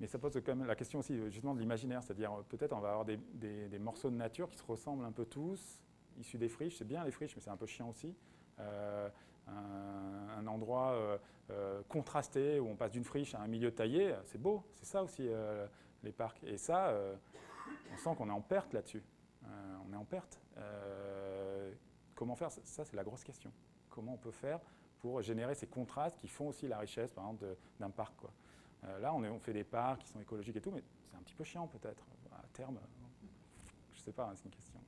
Mais 0.00 0.06
ça 0.06 0.18
pose 0.18 0.32
quand 0.44 0.56
même 0.56 0.66
la 0.66 0.74
question 0.74 0.98
aussi 0.98 1.14
justement 1.30 1.54
de 1.54 1.60
l'imaginaire, 1.60 2.02
c'est-à-dire 2.02 2.32
peut-être 2.48 2.72
on 2.72 2.80
va 2.80 2.90
avoir 2.90 3.04
des, 3.04 3.78
morceaux 3.78 4.10
de 4.10 4.16
nature 4.16 4.48
qui 4.48 4.56
se 4.56 4.64
ressemblent 4.64 5.04
un 5.04 5.12
peu 5.12 5.26
tous, 5.26 5.82
issus 6.18 6.38
des 6.38 6.48
friches. 6.48 6.76
C'est 6.78 6.86
bien 6.86 7.04
les 7.04 7.10
friches, 7.10 7.36
mais 7.36 7.42
c'est 7.42 7.50
un 7.50 7.56
peu 7.56 7.66
chiant 7.66 7.90
aussi. 7.90 8.16
Euh, 8.58 9.10
un, 9.48 10.46
endroit 10.46 10.92
euh, 10.92 11.18
euh, 11.50 11.82
contrasté 11.88 12.58
où 12.60 12.68
on 12.68 12.76
passe 12.76 12.92
d'une 12.92 13.04
friche 13.04 13.34
à 13.34 13.40
un 13.40 13.46
milieu 13.46 13.72
taillé, 13.72 14.14
c'est 14.24 14.40
beau. 14.40 14.64
C'est 14.74 14.86
ça 14.86 15.02
aussi 15.02 15.28
les 16.02 16.12
parcs. 16.12 16.42
Et 16.44 16.56
ça, 16.56 16.94
on 17.92 17.96
sent 17.96 18.16
qu'on 18.16 18.28
est 18.28 18.32
en 18.32 18.40
perte 18.40 18.72
là-dessus. 18.72 19.02
on 19.86 19.92
est 19.92 19.96
en 19.96 20.04
perte. 20.04 20.40
comment 22.14 22.36
faire? 22.36 22.50
Ça, 22.50 22.84
c'est 22.84 22.96
la 22.96 23.04
grosse 23.04 23.24
question. 23.24 23.52
Comment 23.88 24.14
on 24.14 24.18
peut 24.18 24.30
faire 24.30 24.60
pour 25.00 25.22
générer 25.22 25.54
ces 25.54 25.66
contrastes 25.66 26.18
qui 26.18 26.28
font 26.28 26.48
aussi 26.48 26.68
la 26.68 26.78
richesse, 26.78 27.10
par 27.10 27.24
exemple, 27.24 27.56
d'un 27.78 27.90
parc 27.90 28.14
quoi. 28.16 28.30
Euh, 28.84 28.98
là, 29.00 29.12
on, 29.14 29.38
fait 29.38 29.52
des 29.52 29.64
parcs 29.64 30.02
qui 30.02 30.08
sont 30.08 30.20
écologiques 30.20 30.56
et 30.56 30.60
tout, 30.60 30.70
mais 30.70 30.82
c'est 31.10 31.16
un 31.16 31.20
petit 31.20 31.34
peu 31.34 31.44
chiant 31.44 31.66
peut-être. 31.66 32.06
À 32.32 32.42
terme, 32.52 32.78
je 33.92 33.98
ne 33.98 34.02
sais 34.02 34.12
pas, 34.12 34.24
hein, 34.24 34.32
c'est 34.34 34.44
une 34.44 34.50
question. 34.50 34.80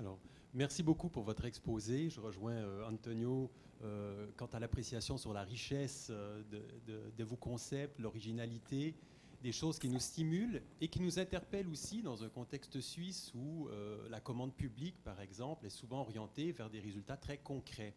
Alors, 0.00 0.18
merci 0.54 0.82
beaucoup 0.82 1.08
pour 1.08 1.22
votre 1.22 1.44
exposé. 1.44 2.10
Je 2.10 2.20
rejoins 2.20 2.52
euh, 2.52 2.88
Antonio 2.88 3.50
euh, 3.82 4.26
quant 4.36 4.46
à 4.46 4.58
l'appréciation 4.58 5.18
sur 5.18 5.32
la 5.32 5.42
richesse 5.42 6.10
de, 6.10 7.24
vos 7.24 7.36
concepts, 7.36 7.98
l'originalité, 7.98 8.94
des 9.42 9.52
choses 9.52 9.78
qui 9.78 9.88
nous 9.88 10.00
stimulent 10.00 10.62
et 10.80 10.88
qui 10.88 11.00
nous 11.00 11.18
interpellent 11.18 11.68
aussi 11.68 12.02
dans 12.02 12.24
un 12.24 12.28
contexte 12.28 12.80
suisse 12.80 13.32
où 13.36 13.68
la 14.10 14.20
commande 14.20 14.52
publique, 14.52 14.96
par 15.04 15.20
exemple, 15.20 15.66
est 15.66 15.70
souvent 15.70 16.00
orientée 16.00 16.50
vers 16.50 16.68
des 16.68 16.80
résultats 16.80 17.16
très 17.16 17.38
concrets. 17.38 17.94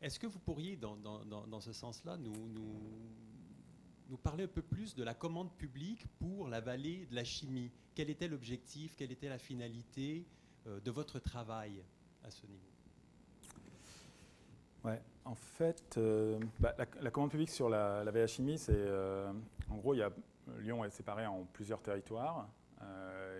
Est-ce 0.00 0.20
que 0.20 0.28
vous 0.28 0.38
pourriez, 0.38 0.76
dans, 0.76 1.60
ce 1.60 1.72
sens-là, 1.72 2.16
nous 2.16 2.32
parler 4.22 4.44
un 4.44 4.48
peu 4.48 4.62
plus 4.62 4.94
de 4.94 5.02
la 5.02 5.14
commande 5.14 5.50
publique 5.56 6.06
pour 6.20 6.46
la 6.46 6.60
vallée 6.60 7.06
de 7.06 7.16
la 7.16 7.24
chimie? 7.24 7.72
Quel 7.96 8.08
était 8.08 8.28
l'objectif, 8.28 8.94
quelle 8.94 9.10
était 9.10 9.28
la 9.28 9.38
finalité? 9.38 10.24
euh, 10.24 10.45
de 10.66 10.90
votre 10.90 11.18
travail 11.18 11.82
à 12.24 12.30
ce 12.30 12.46
niveau? 12.46 12.66
En 15.24 15.34
fait, 15.34 15.96
euh, 15.98 16.38
bah, 16.60 16.74
la, 16.78 17.10
commande 17.10 17.30
publique 17.30 17.50
sur 17.50 17.68
la, 17.68 18.04
la 18.04 18.12
la 18.12 18.26
chimie, 18.26 18.58
c'est 18.58 18.72
euh, 18.76 19.32
en 19.68 19.76
gros, 19.76 19.94
Lyon 20.60 20.84
est 20.84 20.90
séparé 20.90 21.26
en 21.26 21.44
plusieurs 21.52 21.82
territoires. 21.82 22.48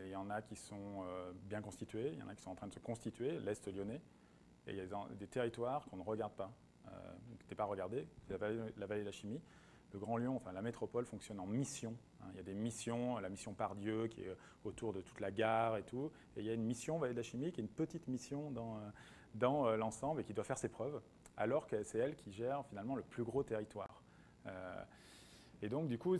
il 0.05 0.11
y 0.11 0.17
en 0.17 0.29
a 0.29 0.43
qui 0.43 0.57
sont 0.57 1.05
bien 1.45 1.63
constitués, 1.63 2.11
il 2.13 2.19
y 2.19 2.23
en 2.23 2.29
a 2.29 2.35
qui 2.35 2.43
sont 2.43 2.51
en 2.51 2.57
train 2.57 2.67
de 2.67 2.75
se 2.75 2.81
constituer, 2.81 3.39
l'Est 3.39 3.69
lyonnais, 3.73 4.01
et 4.67 4.73
il 4.73 4.77
y 4.77 4.81
a 4.81 4.87
des, 5.15 5.29
territoires 5.29 5.87
qu'on 5.87 5.99
ne 5.99 6.03
regarde 6.03 6.33
pas, 6.33 6.51
qui 7.39 7.45
n'étaient 7.45 7.55
pas 7.55 7.65
regardés, 7.65 8.09
c'est 8.27 8.33
la 8.33 8.87
vallée 8.87 9.03
de 9.03 9.07
la 9.07 9.13
chimie 9.13 9.41
le 9.97 10.01
Grand 10.01 10.19
Lyon, 10.19 10.37
enfin 10.37 10.53
la 10.53 10.61
métropole, 10.61 11.07
fonctionne 11.07 11.41
en 11.41 11.47
mission. 11.47 11.97
Hein. 12.21 12.27
Il 12.33 12.37
y 12.37 12.41
a 12.41 12.43
des 12.43 12.55
missions, 12.55 13.19
la 13.19 13.31
mission 13.31 13.55
Pardieu 13.55 14.09
qui 14.09 14.23
est 14.23 14.37
autour 14.65 14.93
de 14.93 15.01
toute 15.01 15.21
la 15.21 15.31
gare 15.31 15.79
et 15.79 15.83
tout. 15.83 16.13
Et 16.37 16.41
il 16.41 16.47
y 16.47 16.51
a 16.51 16.53
une 16.53 16.65
mission 16.65 16.99
Vallée 16.99 17.15
de 17.15 17.19
la 17.19 17.23
Chimie 17.23 17.51
qui 17.51 17.61
est 17.61 17.65
une 17.65 17.71
petite 17.71 18.07
mission 18.07 18.51
dans, 18.51 18.77
euh, 18.77 18.81
dans 19.35 19.67
euh, 19.67 19.77
l'ensemble 19.77 20.21
et 20.21 20.25
qui 20.25 20.35
doit 20.35 20.45
faire 20.45 20.59
ses 20.59 20.69
preuves, 20.69 21.01
alors 21.39 21.67
que 21.67 21.83
c'est 21.83 21.99
elle 21.99 22.15
qui 22.15 22.31
gère 22.31 22.65
finalement 22.67 22.95
le 22.95 23.03
plus 23.03 23.25
gros 23.25 23.43
territoire. 23.43 24.03
Euh, 24.47 24.85
et 25.63 25.71
donc, 25.71 25.89
du 25.89 25.97
coup, 25.97 26.19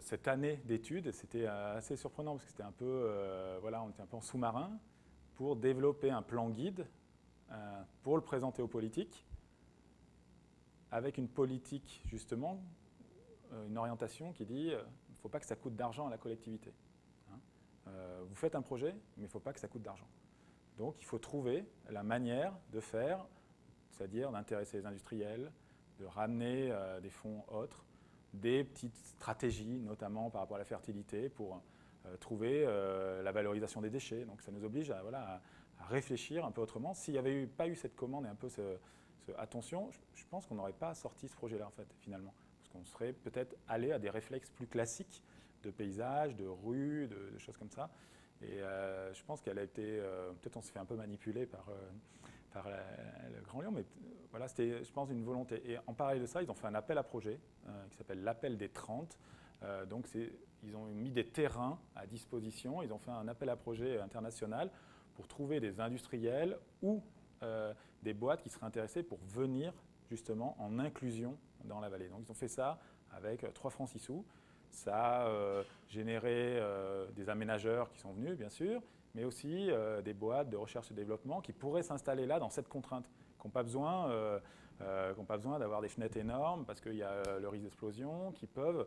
cette 0.00 0.26
année 0.26 0.62
d'études, 0.64 1.12
c'était 1.12 1.44
assez 1.44 1.94
surprenant 1.96 2.32
parce 2.32 2.44
que 2.44 2.50
c'était 2.50 2.62
un 2.62 2.72
peu, 2.72 3.58
voilà, 3.60 3.82
on 3.82 3.90
était 3.90 4.00
un 4.00 4.06
peu 4.06 4.16
en 4.16 4.22
sous-marin 4.22 4.70
pour 5.34 5.56
développer 5.56 6.10
un 6.10 6.22
plan 6.22 6.48
guide 6.48 6.86
pour 8.02 8.16
le 8.16 8.22
présenter 8.22 8.62
aux 8.62 8.66
politiques 8.66 9.26
avec 10.90 11.18
une 11.18 11.28
politique 11.28 12.02
justement 12.06 12.54
euh, 12.54 12.87
une 13.68 13.78
orientation 13.78 14.32
qui 14.32 14.44
dit 14.44 14.66
il 14.68 14.74
euh, 14.74 14.82
ne 15.10 15.16
faut 15.16 15.28
pas 15.28 15.40
que 15.40 15.46
ça 15.46 15.56
coûte 15.56 15.76
d'argent 15.76 16.06
à 16.06 16.10
la 16.10 16.18
collectivité. 16.18 16.72
Hein. 17.30 17.38
Euh, 17.88 18.22
vous 18.26 18.34
faites 18.34 18.54
un 18.54 18.62
projet, 18.62 18.92
mais 19.16 19.24
il 19.24 19.26
ne 19.26 19.28
faut 19.28 19.40
pas 19.40 19.52
que 19.52 19.60
ça 19.60 19.68
coûte 19.68 19.82
d'argent. 19.82 20.08
Donc 20.76 20.96
il 21.00 21.04
faut 21.04 21.18
trouver 21.18 21.64
la 21.90 22.02
manière 22.02 22.54
de 22.72 22.80
faire, 22.80 23.26
c'est-à-dire 23.90 24.30
d'intéresser 24.30 24.78
les 24.78 24.86
industriels, 24.86 25.52
de 25.98 26.04
ramener 26.04 26.72
des 27.02 27.10
fonds 27.10 27.42
autres, 27.48 27.84
des 28.32 28.62
petites 28.62 28.94
stratégies, 28.94 29.80
notamment 29.80 30.30
par 30.30 30.42
rapport 30.42 30.54
à 30.54 30.60
la 30.60 30.64
fertilité, 30.64 31.28
pour 31.28 31.60
trouver 32.20 32.64
la 32.64 33.32
valorisation 33.32 33.80
des 33.80 33.90
déchets. 33.90 34.24
Donc 34.24 34.40
ça 34.40 34.52
nous 34.52 34.62
oblige 34.62 34.92
à, 34.92 35.02
voilà, 35.02 35.42
à, 35.80 35.86
réfléchir 35.86 36.44
un 36.44 36.52
peu 36.52 36.60
autrement. 36.60 36.94
S'il 36.94 37.14
n'y 37.14 37.18
avait 37.18 37.42
eu, 37.42 37.48
pas 37.48 37.66
eu 37.66 37.74
cette 37.74 37.96
commande 37.96 38.26
et 38.26 38.28
un 38.28 38.36
peu 38.36 38.48
ce, 38.48 38.78
attention, 39.36 39.90
je, 39.90 39.98
je 40.14 40.24
pense 40.30 40.46
qu'on 40.46 40.54
n'aurait 40.54 40.72
pas 40.72 40.94
sorti 40.94 41.26
ce 41.26 41.34
projet-là, 41.34 41.66
en 41.66 41.72
fait, 41.72 41.92
finalement 41.98 42.32
on 42.74 42.84
serait 42.84 43.12
peut-être 43.12 43.56
allé 43.68 43.92
à 43.92 43.98
des 43.98 44.10
réflexes 44.10 44.50
plus 44.50 44.66
classiques 44.66 45.22
de 45.62 45.70
paysage, 45.70 46.36
de 46.36 46.46
rue, 46.46 47.08
de, 47.08 47.38
choses 47.38 47.56
comme 47.56 47.70
ça. 47.70 47.90
Et 48.42 48.60
euh, 48.60 49.12
je 49.12 49.22
pense 49.24 49.40
qu'elle 49.40 49.58
a 49.58 49.62
été, 49.62 49.82
euh, 49.84 50.30
peut-être 50.40 50.56
on 50.56 50.62
s'est 50.62 50.72
fait 50.72 50.78
un 50.78 50.84
peu 50.84 50.96
manipuler 50.96 51.46
par, 51.46 51.66
euh, 51.68 51.74
le 53.34 53.40
Grand 53.42 53.60
Lyon, 53.60 53.72
mais 53.72 53.84
voilà, 54.30 54.48
c'était, 54.48 54.82
je 54.82 54.90
pense, 54.92 55.10
une 55.10 55.22
volonté. 55.22 55.62
Et 55.70 55.78
en 55.86 55.94
parallèle 55.94 56.22
de 56.22 56.26
ça, 56.26 56.42
ils 56.42 56.50
ont 56.50 56.54
fait 56.54 56.66
un 56.66 56.74
appel 56.74 56.98
à 56.98 57.04
projet 57.04 57.38
qui 57.90 57.96
s'appelle 57.96 58.24
l'appel 58.24 58.56
des 58.56 58.68
30. 58.68 59.16
donc 59.88 60.08
ils 60.64 60.74
ont 60.74 60.86
mis 60.86 61.12
des 61.12 61.26
terrains 61.26 61.78
à 61.94 62.04
disposition, 62.06 62.82
ils 62.82 62.92
ont 62.92 62.98
fait 62.98 63.12
un 63.12 63.28
appel 63.28 63.48
à 63.48 63.54
projet 63.54 64.00
international 64.00 64.72
pour 65.14 65.28
trouver 65.28 65.60
des 65.60 65.78
industriels 65.78 66.58
ou 66.82 67.00
des 68.02 68.14
boîtes 68.14 68.42
qui 68.42 68.48
seraient 68.48 68.66
intéressées 68.66 69.04
pour 69.04 69.18
venir 69.18 69.72
justement 70.10 70.56
en 70.58 70.80
inclusion 70.80 71.38
dans 71.64 71.80
la 71.80 71.88
vallée. 71.88 72.08
Donc 72.08 72.20
ils 72.26 72.30
ont 72.30 72.34
fait 72.34 72.48
ça 72.48 72.78
avec 73.10 73.52
3 73.54 73.70
francs 73.70 73.88
6 73.88 73.98
sous. 73.98 74.24
Ça 74.70 74.96
a 74.96 75.28
euh, 75.28 75.62
généré 75.88 76.58
euh, 76.58 77.06
des 77.12 77.28
aménageurs 77.28 77.90
qui 77.90 77.98
sont 77.98 78.12
venus, 78.12 78.36
bien 78.36 78.48
sûr, 78.48 78.82
mais 79.14 79.24
aussi 79.24 79.70
euh, 79.70 80.02
des 80.02 80.14
boîtes 80.14 80.50
de 80.50 80.56
recherche 80.56 80.90
et 80.90 80.94
développement 80.94 81.40
qui 81.40 81.52
pourraient 81.52 81.82
s'installer 81.82 82.26
là 82.26 82.38
dans 82.38 82.50
cette 82.50 82.68
contrainte, 82.68 83.08
qui 83.40 83.46
n'ont 83.46 83.50
pas 83.50 83.62
besoin, 83.62 84.40
besoin 85.28 85.58
d'avoir 85.58 85.80
des 85.80 85.88
fenêtres 85.88 86.16
énormes 86.16 86.64
parce 86.64 86.80
qu'il 86.80 86.96
y 86.96 87.02
a 87.02 87.38
le 87.40 87.48
risque 87.48 87.64
d'explosion, 87.64 88.32
qui 88.32 88.46
peuvent 88.46 88.86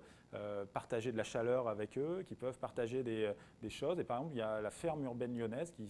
partager 0.73 1.11
de 1.11 1.17
la 1.17 1.23
chaleur 1.23 1.67
avec 1.67 1.97
eux, 1.97 2.23
qui 2.27 2.35
peuvent 2.35 2.59
partager 2.59 3.03
des, 3.03 3.69
choses. 3.69 3.99
Et 3.99 4.03
par 4.03 4.17
exemple, 4.17 4.35
il 4.35 4.39
y 4.39 4.43
a 4.43 4.61
la 4.61 4.71
ferme 4.71 5.03
urbaine 5.03 5.37
lyonnaise 5.37 5.71
qui 5.71 5.87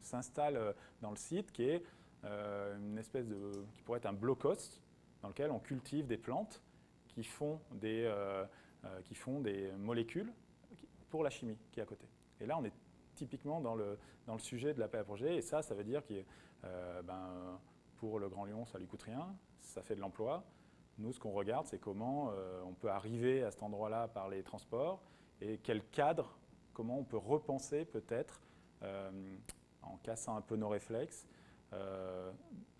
s'installe 0.00 0.74
dans 1.02 1.10
le 1.10 1.16
site, 1.16 1.52
qui 1.52 1.64
est 1.64 1.82
une 2.24 2.98
espèce 2.98 3.26
qui 3.74 3.82
pourrait 3.82 3.98
être 3.98 4.06
un 4.06 4.12
blocos 4.12 4.80
dans 5.22 5.28
lequel 5.28 5.50
on 5.50 5.58
cultive 5.58 6.06
des 6.06 6.16
plantes 6.16 6.62
qui 7.08 7.24
font 7.24 7.60
des, 7.72 8.04
euh, 8.04 8.44
euh, 8.84 9.02
qui 9.02 9.14
font 9.14 9.40
des 9.40 9.72
molécules 9.72 10.32
pour 11.10 11.24
la 11.24 11.30
chimie 11.30 11.58
qui 11.72 11.80
est 11.80 11.82
à 11.82 11.86
côté. 11.86 12.06
Et 12.40 12.46
là, 12.46 12.58
on 12.58 12.64
est 12.64 12.72
typiquement 13.14 13.60
dans 13.60 13.74
le, 13.74 13.98
dans 14.26 14.34
le 14.34 14.38
sujet 14.38 14.74
de 14.74 14.80
l'appel 14.80 15.00
à 15.00 15.04
projet, 15.04 15.36
et 15.36 15.42
ça, 15.42 15.62
ça 15.62 15.74
veut 15.74 15.84
dire 15.84 16.04
que 16.06 16.22
euh, 16.64 17.02
ben, 17.02 17.60
pour 17.96 18.20
le 18.20 18.28
Grand 18.28 18.44
Lyon, 18.44 18.64
ça 18.66 18.78
ne 18.78 18.82
lui 18.82 18.88
coûte 18.88 19.02
rien, 19.02 19.34
ça 19.60 19.82
fait 19.82 19.96
de 19.96 20.00
l'emploi. 20.00 20.44
Nous, 20.98 21.12
ce 21.12 21.18
qu'on 21.20 21.32
regarde, 21.32 21.66
c'est 21.66 21.78
comment 21.78 22.32
on 22.64 22.74
peut 22.74 22.90
arriver 22.90 23.44
à 23.44 23.52
cet 23.52 23.62
endroit-là 23.62 24.08
par 24.08 24.28
les 24.28 24.42
transports, 24.42 25.00
et 25.40 25.58
quel 25.58 25.84
cadre, 25.90 26.36
comment 26.72 26.98
on 26.98 27.04
peut 27.04 27.16
repenser 27.16 27.84
peut-être, 27.84 28.40
en 28.82 29.96
cassant 30.02 30.36
un 30.36 30.40
peu 30.40 30.56
nos 30.56 30.68
réflexes, 30.68 31.28
euh, 31.74 32.32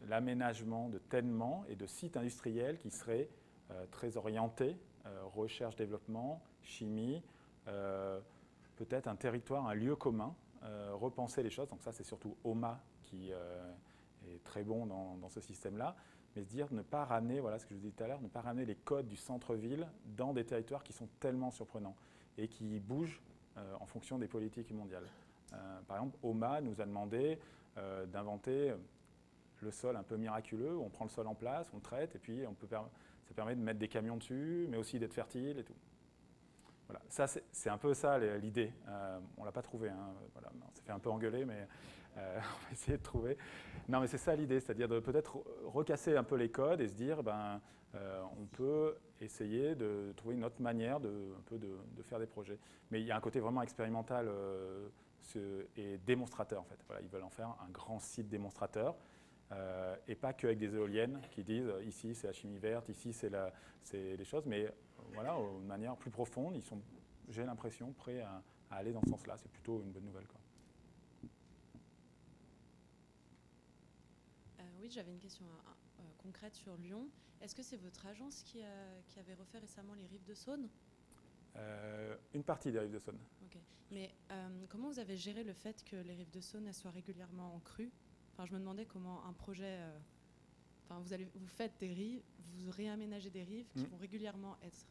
l'aménagement 0.06 0.88
de 0.88 0.98
tellement 0.98 1.64
et 1.68 1.76
de 1.76 1.86
sites 1.86 2.16
industriels 2.16 2.78
qui 2.78 2.90
seraient 2.90 3.28
euh, 3.70 3.84
très 3.90 4.16
orientés, 4.16 4.76
euh, 5.04 5.24
recherche, 5.24 5.76
développement, 5.76 6.42
chimie, 6.62 7.22
peut-être 8.76 9.08
un 9.08 9.16
territoire, 9.16 9.66
un 9.66 9.74
lieu 9.74 9.94
commun, 9.94 10.34
repenser 10.92 11.42
les 11.42 11.50
choses. 11.50 11.68
Donc 11.68 11.82
ça, 11.82 11.92
c'est 11.92 12.04
surtout 12.04 12.34
OMA 12.44 12.80
qui 13.02 13.30
est 13.30 14.42
très 14.42 14.62
bon 14.62 14.86
dans, 14.86 15.28
ce 15.28 15.40
système-là 15.42 15.94
mais 16.34 16.42
se 16.42 16.48
dire 16.48 16.72
ne 16.72 16.80
pas 16.80 17.04
ramener, 17.04 17.40
voilà 17.40 17.58
ce 17.58 17.66
que 17.66 17.70
je 17.70 17.74
vous 17.74 17.80
disais 17.82 17.94
tout 17.94 18.04
à 18.04 18.06
l'heure, 18.06 18.22
ne 18.22 18.28
pas 18.28 18.40
ramener 18.40 18.64
les 18.64 18.74
codes 18.74 19.06
du 19.06 19.16
centre-ville 19.16 19.86
dans 20.16 20.32
des 20.32 20.44
territoires 20.44 20.82
qui 20.82 20.94
sont 20.94 21.08
tellement 21.20 21.50
surprenants 21.50 21.96
et 22.38 22.48
qui 22.48 22.80
bougent 22.80 23.20
en 23.80 23.84
fonction 23.84 24.18
des 24.18 24.28
politiques 24.28 24.70
mondiales. 24.70 25.08
par 25.86 25.98
exemple, 25.98 26.16
OMA 26.22 26.62
nous 26.62 26.80
a 26.80 26.86
demandé 26.86 27.38
euh, 27.78 28.06
d'inventer 28.06 28.74
le 29.60 29.70
sol 29.70 29.96
un 29.96 30.02
peu 30.02 30.16
miraculeux, 30.16 30.76
où 30.76 30.82
on 30.82 30.88
prend 30.88 31.04
le 31.04 31.10
sol 31.10 31.26
en 31.26 31.34
place, 31.34 31.68
on 31.72 31.76
le 31.76 31.82
traite, 31.82 32.14
et 32.16 32.18
puis 32.18 32.46
on 32.46 32.54
peut 32.54 32.66
ça 32.68 33.34
permet 33.34 33.54
de 33.54 33.60
mettre 33.60 33.78
des 33.78 33.88
camions 33.88 34.16
dessus, 34.16 34.66
mais 34.68 34.76
aussi 34.76 34.98
d'être 34.98 35.12
fertile 35.12 35.58
et 35.58 35.64
tout. 35.64 35.74
Voilà, 36.86 37.02
ça 37.08 37.26
c'est 37.26 37.68
un 37.68 37.78
peu 37.78 37.92
ça 37.94 38.18
l'idée. 38.38 38.72
Euh, 38.88 39.18
on 39.36 39.42
ne 39.42 39.46
l'a 39.46 39.52
pas 39.52 39.62
trouvé, 39.62 39.90
hein. 39.90 40.14
on 40.36 40.74
s'est 40.74 40.82
fait 40.82 40.92
un 40.92 40.98
peu 40.98 41.10
engueuler, 41.10 41.44
mais 41.44 41.66
euh, 42.16 42.38
on 42.62 42.66
va 42.66 42.72
essayer 42.72 42.96
de 42.96 43.02
trouver. 43.02 43.36
Non, 43.88 44.00
mais 44.00 44.06
c'est 44.06 44.18
ça 44.18 44.34
l'idée, 44.34 44.60
c'est-à-dire 44.60 44.88
de 44.88 44.98
peut-être 44.98 45.44
recasser 45.66 46.16
un 46.16 46.24
peu 46.24 46.36
les 46.36 46.50
codes 46.50 46.80
et 46.80 46.88
se 46.88 46.94
dire, 46.94 47.22
ben, 47.22 47.60
on 48.38 48.46
peut 48.46 48.96
essayer 49.20 49.74
de 49.74 50.12
trouver 50.16 50.36
une 50.36 50.44
autre 50.44 50.60
manière 50.60 51.00
de, 51.00 51.08
un 51.08 51.42
peu 51.46 51.58
de, 51.58 52.02
faire 52.02 52.18
des 52.18 52.26
projets. 52.26 52.58
Mais 52.90 53.00
il 53.00 53.06
y 53.06 53.10
a 53.10 53.16
un 53.16 53.20
côté 53.20 53.40
vraiment 53.40 53.62
expérimental 53.62 54.30
et 55.76 55.98
démonstrateur 55.98 56.60
en 56.60 56.64
fait. 56.64 56.78
Ils 57.02 57.08
veulent 57.08 57.22
en 57.22 57.30
faire 57.30 57.54
un 57.66 57.70
grand 57.70 57.98
site 57.98 58.28
démonstrateur. 58.28 58.96
Euh, 59.52 59.96
et 60.06 60.14
pas 60.14 60.34
qu'avec 60.34 60.58
des 60.58 60.74
éoliennes 60.74 61.22
qui 61.30 61.42
disent 61.42 61.68
euh, 61.68 61.82
ici 61.84 62.14
c'est 62.14 62.26
la 62.26 62.34
chimie 62.34 62.58
verte, 62.58 62.88
ici 62.90 63.14
c'est 63.14 63.30
les 63.94 64.24
choses, 64.24 64.44
mais 64.44 64.66
euh, 64.66 64.70
voilà, 65.14 65.36
de 65.36 65.66
manière 65.66 65.96
plus 65.96 66.10
profonde, 66.10 66.54
ils 66.54 66.62
sont, 66.62 66.82
j'ai 67.30 67.44
l'impression, 67.44 67.92
prêts 67.92 68.20
à, 68.20 68.42
aller 68.70 68.92
dans 68.92 69.00
ce 69.02 69.10
sens-là. 69.10 69.36
C'est 69.38 69.50
plutôt 69.50 69.80
une 69.82 69.90
bonne 69.90 70.04
nouvelle. 70.04 70.26
Oui, 74.80 74.90
j'avais 74.90 75.10
une 75.10 75.18
question 75.18 75.46
concrète 76.18 76.54
sur 76.54 76.76
Lyon. 76.76 77.08
Est-ce 77.40 77.54
que 77.54 77.62
c'est 77.62 77.76
votre 77.76 78.06
agence 78.06 78.42
qui, 78.42 78.62
qui, 79.08 79.18
avait 79.18 79.34
refait 79.34 79.58
récemment 79.58 79.94
les 79.94 80.06
rives 80.06 80.24
de 80.24 80.34
Saône? 80.34 80.68
Une 82.34 82.44
partie 82.44 82.70
des 82.70 82.78
rives 82.78 82.92
de 82.92 82.98
Saône. 82.98 83.18
Mais 83.90 84.14
euh, 84.30 84.48
comment 84.68 84.88
vous 84.88 84.98
avez 84.98 85.16
géré 85.16 85.44
le 85.44 85.52
fait 85.52 85.82
que 85.84 85.96
les 85.96 86.14
rives 86.14 86.30
de 86.30 86.40
Saône 86.40 86.72
soient 86.72 86.90
régulièrement 86.90 87.54
en 87.54 87.60
crue? 87.60 87.90
Enfin, 88.32 88.46
je 88.46 88.52
me 88.52 88.58
demandais 88.58 88.84
comment 88.84 89.24
un 89.26 89.32
projet. 89.32 89.78
Euh, 89.80 89.98
enfin, 90.84 91.00
vous, 91.00 91.12
allez, 91.12 91.26
vous 91.34 91.46
faites 91.46 91.72
des 91.78 91.92
rives, 91.92 92.22
vous 92.54 92.70
réaménagez 92.70 93.30
des 93.30 93.44
rives 93.44 93.68
qui 93.74 93.84
mmh. 93.84 93.88
vont 93.88 93.96
régulièrement 93.96 94.56
être, 94.62 94.86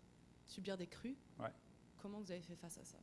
subir 0.47 0.77
des 0.77 0.87
crues. 0.87 1.17
Ouais. 1.39 1.51
Comment 2.01 2.19
vous 2.19 2.31
avez 2.31 2.41
fait 2.41 2.55
face 2.55 2.77
à 2.79 2.83
ça? 2.83 2.97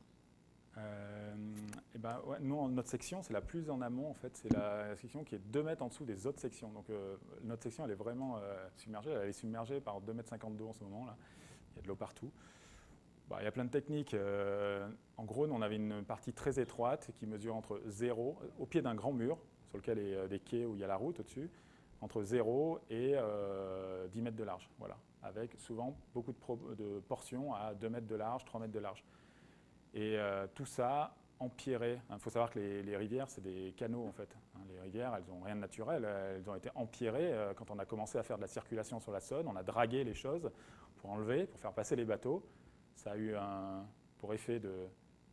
Euh, 0.77 1.33
et 1.33 1.95
eh 1.95 1.97
ben, 1.97 2.19
ouais, 2.25 2.37
nous, 2.41 2.69
notre 2.69 2.89
section, 2.89 3.21
c'est 3.21 3.31
la 3.31 3.39
plus 3.39 3.69
en 3.69 3.79
amont, 3.79 4.09
en 4.09 4.13
fait. 4.13 4.35
C'est 4.35 4.51
la, 4.51 4.97
section 4.97 5.23
qui 5.23 5.35
est 5.35 5.39
2 5.39 5.63
mètres 5.63 5.81
en 5.81 5.87
dessous 5.87 6.03
des 6.03 6.27
autres 6.27 6.41
sections. 6.41 6.69
Donc, 6.71 6.87
notre 7.43 7.63
section, 7.63 7.85
elle 7.85 7.91
est 7.91 7.95
vraiment 7.95 8.41
submergée. 8.75 9.11
Elle 9.11 9.29
est 9.29 9.33
submergée 9.33 9.79
par 9.79 10.01
2 10.01 10.13
mètres 10.13 10.29
50 10.29 10.57
d'eau 10.57 10.67
en 10.67 10.73
ce 10.73 10.83
moment. 10.83 11.05
Là. 11.05 11.15
Il 11.71 11.77
y 11.77 11.79
a 11.79 11.83
de 11.83 11.87
l'eau 11.87 11.95
partout. 11.95 12.29
Bah, 13.29 13.37
il 13.41 13.45
y 13.45 13.47
a 13.47 13.51
plein 13.51 13.65
de 13.65 13.69
techniques. 13.69 14.13
Euh, 14.13 14.87
en 15.17 15.23
gros, 15.23 15.47
on 15.47 15.61
avait 15.61 15.77
une 15.77 16.03
partie 16.03 16.31
très 16.31 16.59
étroite 16.59 17.09
qui 17.15 17.25
mesure 17.25 17.55
entre 17.55 17.81
0, 17.87 18.37
au 18.59 18.65
pied 18.65 18.81
d'un 18.81 18.93
grand 18.93 19.13
mur, 19.13 19.39
sur 19.69 19.77
lequel 19.77 19.97
il 19.97 20.09
y 20.09 20.15
a 20.15 20.27
des 20.27 20.39
quais 20.39 20.65
où 20.65 20.75
il 20.75 20.81
y 20.81 20.83
a 20.83 20.87
la 20.87 20.95
route 20.95 21.19
au-dessus, 21.19 21.49
entre 22.01 22.21
0 22.21 22.79
et 22.89 23.07
10 23.09 23.15
euh, 23.17 24.07
mètres 24.15 24.37
de 24.37 24.43
large. 24.43 24.69
Voilà. 24.77 24.97
avec 25.23 25.55
souvent 25.57 25.97
beaucoup 26.13 26.33
de, 26.75 26.99
portions 27.07 27.55
à 27.55 27.73
2 27.73 27.89
mètres 27.89 28.07
de 28.07 28.15
large, 28.15 28.45
3 28.45 28.61
mètres 28.61 28.73
de 28.73 28.79
large. 28.79 29.03
Et 29.95 30.17
tout 30.53 30.65
ça 30.65 31.15
empiré. 31.39 32.01
Il 32.11 32.19
faut 32.19 32.29
savoir 32.29 32.51
que 32.51 32.59
les, 32.59 32.97
rivières, 32.97 33.29
c'est 33.29 33.39
des 33.39 33.73
canaux 33.77 34.05
en 34.05 34.11
fait. 34.11 34.27
Hein, 34.55 34.59
les 34.69 34.77
rivières, 34.81 35.15
elles 35.15 35.23
n'ont 35.33 35.41
rien 35.41 35.55
de 35.55 35.61
naturel. 35.61 36.03
Elles 36.03 36.49
ont 36.49 36.55
été 36.55 36.69
empirées 36.75 37.33
quand 37.55 37.71
on 37.71 37.79
a 37.79 37.85
commencé 37.85 38.17
à 38.17 38.23
faire 38.23 38.35
de 38.35 38.41
la 38.41 38.49
circulation 38.49 38.99
sur 38.99 39.13
la 39.13 39.21
Saône. 39.21 39.47
On 39.47 39.55
a 39.55 39.63
dragué 39.63 40.03
les 40.03 40.13
choses 40.13 40.51
pour 40.97 41.11
enlever, 41.11 41.45
pour 41.45 41.61
faire 41.61 41.71
passer 41.71 41.95
les 41.95 42.03
bateaux. 42.03 42.43
Ça 42.95 43.11
a 43.11 43.17
eu 43.17 43.35
pour 44.17 44.33
effet 44.33 44.59
de 44.59 44.87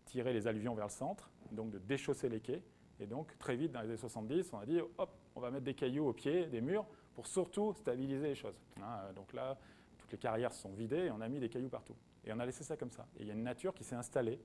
tirer 0.04 0.32
les 0.32 0.46
alluvions 0.46 0.74
vers 0.74 0.86
le 0.86 0.90
centre, 0.90 1.30
donc 1.50 1.70
de 1.70 1.78
déchausser 1.78 2.28
les 2.28 2.40
quais. 2.40 2.62
Et 3.00 3.06
donc, 3.06 3.36
très 3.38 3.56
vite, 3.56 3.72
dans 3.72 3.80
les 3.80 3.88
années 3.88 3.96
70, 3.96 4.52
on 4.52 4.58
a 4.58 4.66
dit, 4.66 4.80
hop, 4.98 5.10
on 5.34 5.40
va 5.40 5.50
mettre 5.50 5.64
des 5.64 5.74
cailloux 5.74 6.06
au 6.06 6.12
pied 6.12 6.46
des 6.46 6.60
murs 6.60 6.86
pour 7.14 7.26
surtout 7.26 7.72
stabiliser 7.74 8.28
les 8.28 8.34
choses. 8.34 8.60
Hein, 8.80 9.12
donc 9.14 9.32
là, 9.32 9.58
toutes 9.98 10.12
les 10.12 10.18
carrières 10.18 10.52
sont 10.52 10.72
vidées 10.72 11.06
et 11.06 11.10
on 11.10 11.20
a 11.20 11.28
mis 11.28 11.40
des 11.40 11.48
cailloux 11.48 11.68
partout. 11.68 11.96
Et 12.24 12.32
on 12.32 12.38
a 12.38 12.46
laissé 12.46 12.62
ça 12.62 12.76
comme 12.76 12.90
ça. 12.90 13.06
Et 13.16 13.22
il 13.22 13.26
y 13.26 13.30
a 13.30 13.34
une 13.34 13.42
nature 13.42 13.74
qui 13.74 13.84
s'est 13.84 13.96
installée 13.96 14.38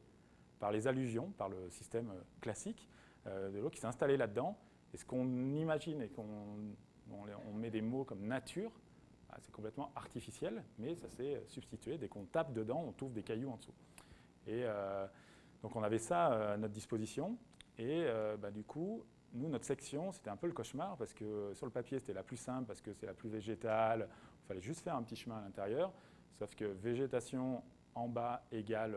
par 0.59 0.71
les 0.71 0.87
alluvions, 0.87 1.31
par 1.37 1.49
le 1.49 1.69
système 1.69 2.09
euh, 2.09 2.21
classique 2.41 2.89
euh, 3.27 3.51
de 3.51 3.59
l'eau 3.59 3.69
qui 3.69 3.79
s'est 3.79 3.87
installé 3.87 4.17
là-dedans. 4.17 4.57
Et 4.93 4.97
ce 4.97 5.05
qu'on 5.05 5.27
imagine 5.53 6.01
et 6.01 6.09
qu'on 6.09 6.25
on 7.11 7.53
met 7.53 7.69
des 7.69 7.81
mots 7.81 8.03
comme 8.03 8.25
nature, 8.25 8.71
c'est 9.41 9.51
complètement 9.51 9.91
artificiel, 9.95 10.63
mais 10.77 10.95
ça 10.95 11.09
s'est 11.09 11.43
substitué. 11.47 11.97
Dès 11.97 12.07
qu'on 12.07 12.25
tape 12.25 12.53
dedans, 12.53 12.83
on 12.87 12.91
trouve 12.91 13.13
des 13.13 13.23
cailloux 13.23 13.49
en 13.49 13.57
dessous. 13.57 13.73
Et 14.45 14.63
euh, 14.63 15.05
donc 15.61 15.75
on 15.75 15.83
avait 15.83 15.99
ça 15.99 16.53
à 16.53 16.57
notre 16.57 16.73
disposition. 16.73 17.37
Et 17.77 18.07
bah, 18.41 18.49
du 18.49 18.63
coup, 18.63 19.03
nous, 19.33 19.49
notre 19.49 19.65
section, 19.65 20.11
c'était 20.11 20.31
un 20.31 20.35
peu 20.35 20.47
le 20.47 20.53
cauchemar 20.53 20.97
parce 20.97 21.13
que 21.13 21.53
sur 21.53 21.67
le 21.67 21.71
papier, 21.71 21.99
c'était 21.99 22.13
la 22.13 22.23
plus 22.23 22.37
simple 22.37 22.65
parce 22.65 22.81
que 22.81 22.91
c'est 22.91 23.05
la 23.05 23.13
plus 23.13 23.29
végétale. 23.29 24.09
Il 24.43 24.47
fallait 24.47 24.61
juste 24.61 24.81
faire 24.81 24.95
un 24.95 25.03
petit 25.03 25.15
chemin 25.15 25.37
à 25.37 25.41
l'intérieur. 25.41 25.93
Sauf 26.31 26.55
que 26.55 26.65
végétation 26.65 27.61
en 27.93 28.07
bas 28.07 28.43
égale 28.51 28.95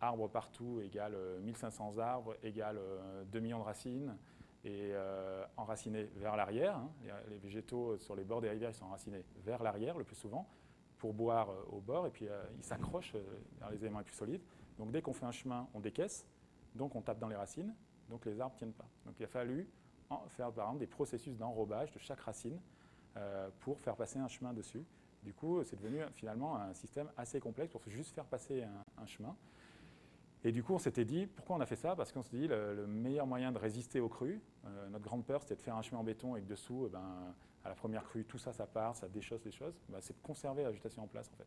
arbres 0.00 0.28
partout 0.28 0.80
égale 0.80 1.16
1500 1.42 1.94
euh, 1.96 2.00
arbres 2.00 2.36
égale 2.42 2.78
2 3.26 3.38
euh, 3.38 3.42
millions 3.42 3.58
de 3.58 3.64
racines 3.64 4.16
et 4.64 4.90
euh, 4.92 5.44
enracinés 5.56 6.04
vers 6.16 6.36
l'arrière. 6.36 6.76
Hein. 6.76 6.90
Les, 7.30 7.38
végétaux 7.38 7.98
sur 7.98 8.14
les 8.14 8.24
bords 8.24 8.40
des 8.40 8.50
rivières 8.50 8.74
sont 8.74 8.84
enracinés 8.84 9.24
vers 9.44 9.62
l'arrière 9.62 9.96
le 9.96 10.04
plus 10.04 10.16
souvent 10.16 10.48
pour 10.98 11.14
boire 11.14 11.48
au 11.70 11.80
bord 11.80 12.06
et 12.06 12.10
puis 12.10 12.26
ils 12.58 12.64
s'accrochent 12.64 13.14
vers 13.58 13.70
les 13.70 13.78
éléments 13.78 14.00
les 14.00 14.04
plus 14.04 14.14
solides. 14.14 14.42
Donc 14.78 14.90
dès 14.90 15.00
qu'on 15.00 15.14
fait 15.14 15.24
un 15.24 15.32
chemin, 15.32 15.66
on 15.72 15.80
décaisse, 15.80 16.26
donc 16.74 16.94
on 16.94 17.00
tape 17.00 17.18
dans 17.18 17.28
les 17.28 17.36
racines, 17.36 17.74
donc 18.10 18.26
les 18.26 18.38
arbres 18.38 18.54
ne 18.54 18.58
tiennent 18.58 18.72
pas. 18.74 18.86
Donc 19.06 19.14
il 19.18 19.24
a 19.24 19.28
fallu 19.28 19.66
faire 20.28 20.52
par 20.52 20.66
exemple 20.66 20.80
des 20.80 20.86
processus 20.86 21.38
d'enrobage 21.38 21.90
de 21.92 21.98
chaque 21.98 22.20
racine 22.20 22.60
pour 23.60 23.80
faire 23.80 23.96
passer 23.96 24.18
un 24.18 24.28
chemin 24.28 24.52
dessus. 24.52 24.84
Du 25.22 25.32
coup, 25.32 25.64
c'est 25.64 25.76
devenu 25.76 26.02
finalement 26.14 26.56
un 26.56 26.74
système 26.74 27.10
assez 27.16 27.40
complexe 27.40 27.72
pour 27.72 27.82
juste 27.88 28.14
faire 28.14 28.26
passer 28.26 28.62
un 28.98 29.06
chemin. 29.06 29.34
Et 30.42 30.52
du 30.52 30.62
coup, 30.62 30.72
on 30.72 30.78
s'était 30.78 31.04
dit, 31.04 31.26
pourquoi 31.26 31.56
on 31.56 31.60
a 31.60 31.66
fait 31.66 31.76
ça? 31.76 31.94
Parce 31.94 32.12
qu'on 32.12 32.22
s'est 32.22 32.36
dit, 32.36 32.48
le, 32.48 32.86
meilleur 32.86 33.26
moyen 33.26 33.52
de 33.52 33.58
résister 33.58 34.00
aux 34.00 34.08
crues, 34.08 34.40
euh, 34.64 34.88
notre 34.88 35.04
grande 35.04 35.24
peur, 35.24 35.42
c'était 35.42 35.56
de 35.56 35.62
faire 35.62 35.76
un 35.76 35.82
chemin 35.82 36.00
en 36.00 36.04
béton 36.04 36.34
et 36.34 36.40
que 36.40 36.46
dessous, 36.46 36.84
eh 36.86 36.90
ben, 36.90 37.34
à 37.62 37.68
la 37.68 37.74
première 37.74 38.04
crue, 38.04 38.24
tout 38.24 38.38
ça, 38.38 38.52
ça 38.52 38.66
part, 38.66 38.96
ça 38.96 39.08
déchausse 39.08 39.44
les 39.44 39.50
choses. 39.50 39.74
Ben, 39.90 39.98
c'est 40.00 40.16
de 40.16 40.22
conserver 40.22 40.64
la 40.64 40.70
en 40.70 41.06
place, 41.06 41.30
en 41.32 41.36
fait. 41.36 41.46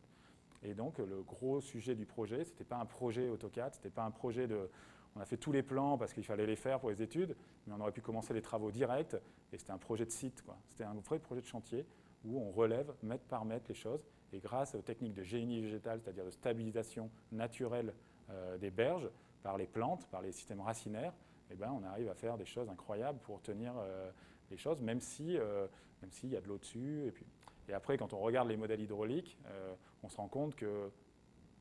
Et 0.62 0.74
donc, 0.74 0.98
le 0.98 1.22
gros 1.22 1.60
sujet 1.60 1.94
du 1.94 2.06
projet, 2.06 2.44
ce 2.44 2.50
n'était 2.50 2.64
pas 2.64 2.76
un 2.76 2.86
projet 2.86 3.28
AutoCAD, 3.28 3.74
c'était 3.74 3.90
pas 3.90 4.04
un 4.04 4.10
projet 4.10 4.46
de... 4.46 4.70
On 5.16 5.20
a 5.20 5.24
fait 5.24 5.36
tous 5.36 5.52
les 5.52 5.62
plans 5.62 5.98
parce 5.98 6.12
qu'il 6.12 6.24
fallait 6.24 6.46
les 6.46 6.56
faire 6.56 6.80
pour 6.80 6.90
les 6.90 7.02
études, 7.02 7.36
mais 7.66 7.74
on 7.76 7.80
aurait 7.80 7.92
pu 7.92 8.00
commencer 8.00 8.34
les 8.34 8.42
travaux 8.42 8.72
directs, 8.72 9.14
et 9.52 9.58
c'était 9.58 9.72
un 9.72 9.78
projet 9.78 10.04
de 10.04 10.10
site, 10.10 10.42
C'était 10.70 10.84
un 10.84 10.94
vrai 10.94 11.18
projet 11.18 11.40
de 11.40 11.46
chantier 11.46 11.86
où 12.24 12.40
on 12.40 12.50
relève 12.50 12.92
mètre 13.02 13.24
par 13.24 13.44
mètre 13.44 13.66
les 13.68 13.74
choses, 13.74 14.04
et 14.32 14.40
grâce 14.40 14.74
aux 14.74 14.82
techniques 14.82 15.14
de 15.14 15.22
génie 15.22 15.60
végétal, 15.60 16.00
c'est-à-dire 16.00 16.24
de 16.24 16.30
stabilisation 16.30 17.10
naturelle 17.32 17.94
euh, 18.30 18.58
des 18.58 18.70
berges, 18.70 19.08
par 19.42 19.58
les 19.58 19.66
plantes, 19.66 20.06
par 20.06 20.22
les 20.22 20.32
systèmes 20.32 20.60
racinaires, 20.60 21.12
eh 21.50 21.54
ben, 21.54 21.70
on 21.70 21.84
arrive 21.84 22.08
à 22.08 22.14
faire 22.14 22.38
des 22.38 22.46
choses 22.46 22.68
incroyables 22.70 23.18
pour 23.20 23.42
tenir 23.42 23.74
euh, 23.76 24.10
les 24.50 24.56
choses, 24.56 24.80
même 24.80 25.00
si 25.00 25.36
euh, 25.36 25.66
s'il 26.10 26.30
y 26.30 26.36
a 26.36 26.40
de 26.40 26.48
l'eau 26.48 26.58
dessus. 26.58 27.04
Et, 27.06 27.10
puis, 27.10 27.26
et 27.68 27.74
après, 27.74 27.98
quand 27.98 28.12
on 28.14 28.18
regarde 28.18 28.48
les 28.48 28.56
modèles 28.56 28.80
hydrauliques, 28.80 29.38
on 30.02 30.08
se 30.08 30.16
rend 30.16 30.28
compte 30.28 30.54
que 30.54 30.90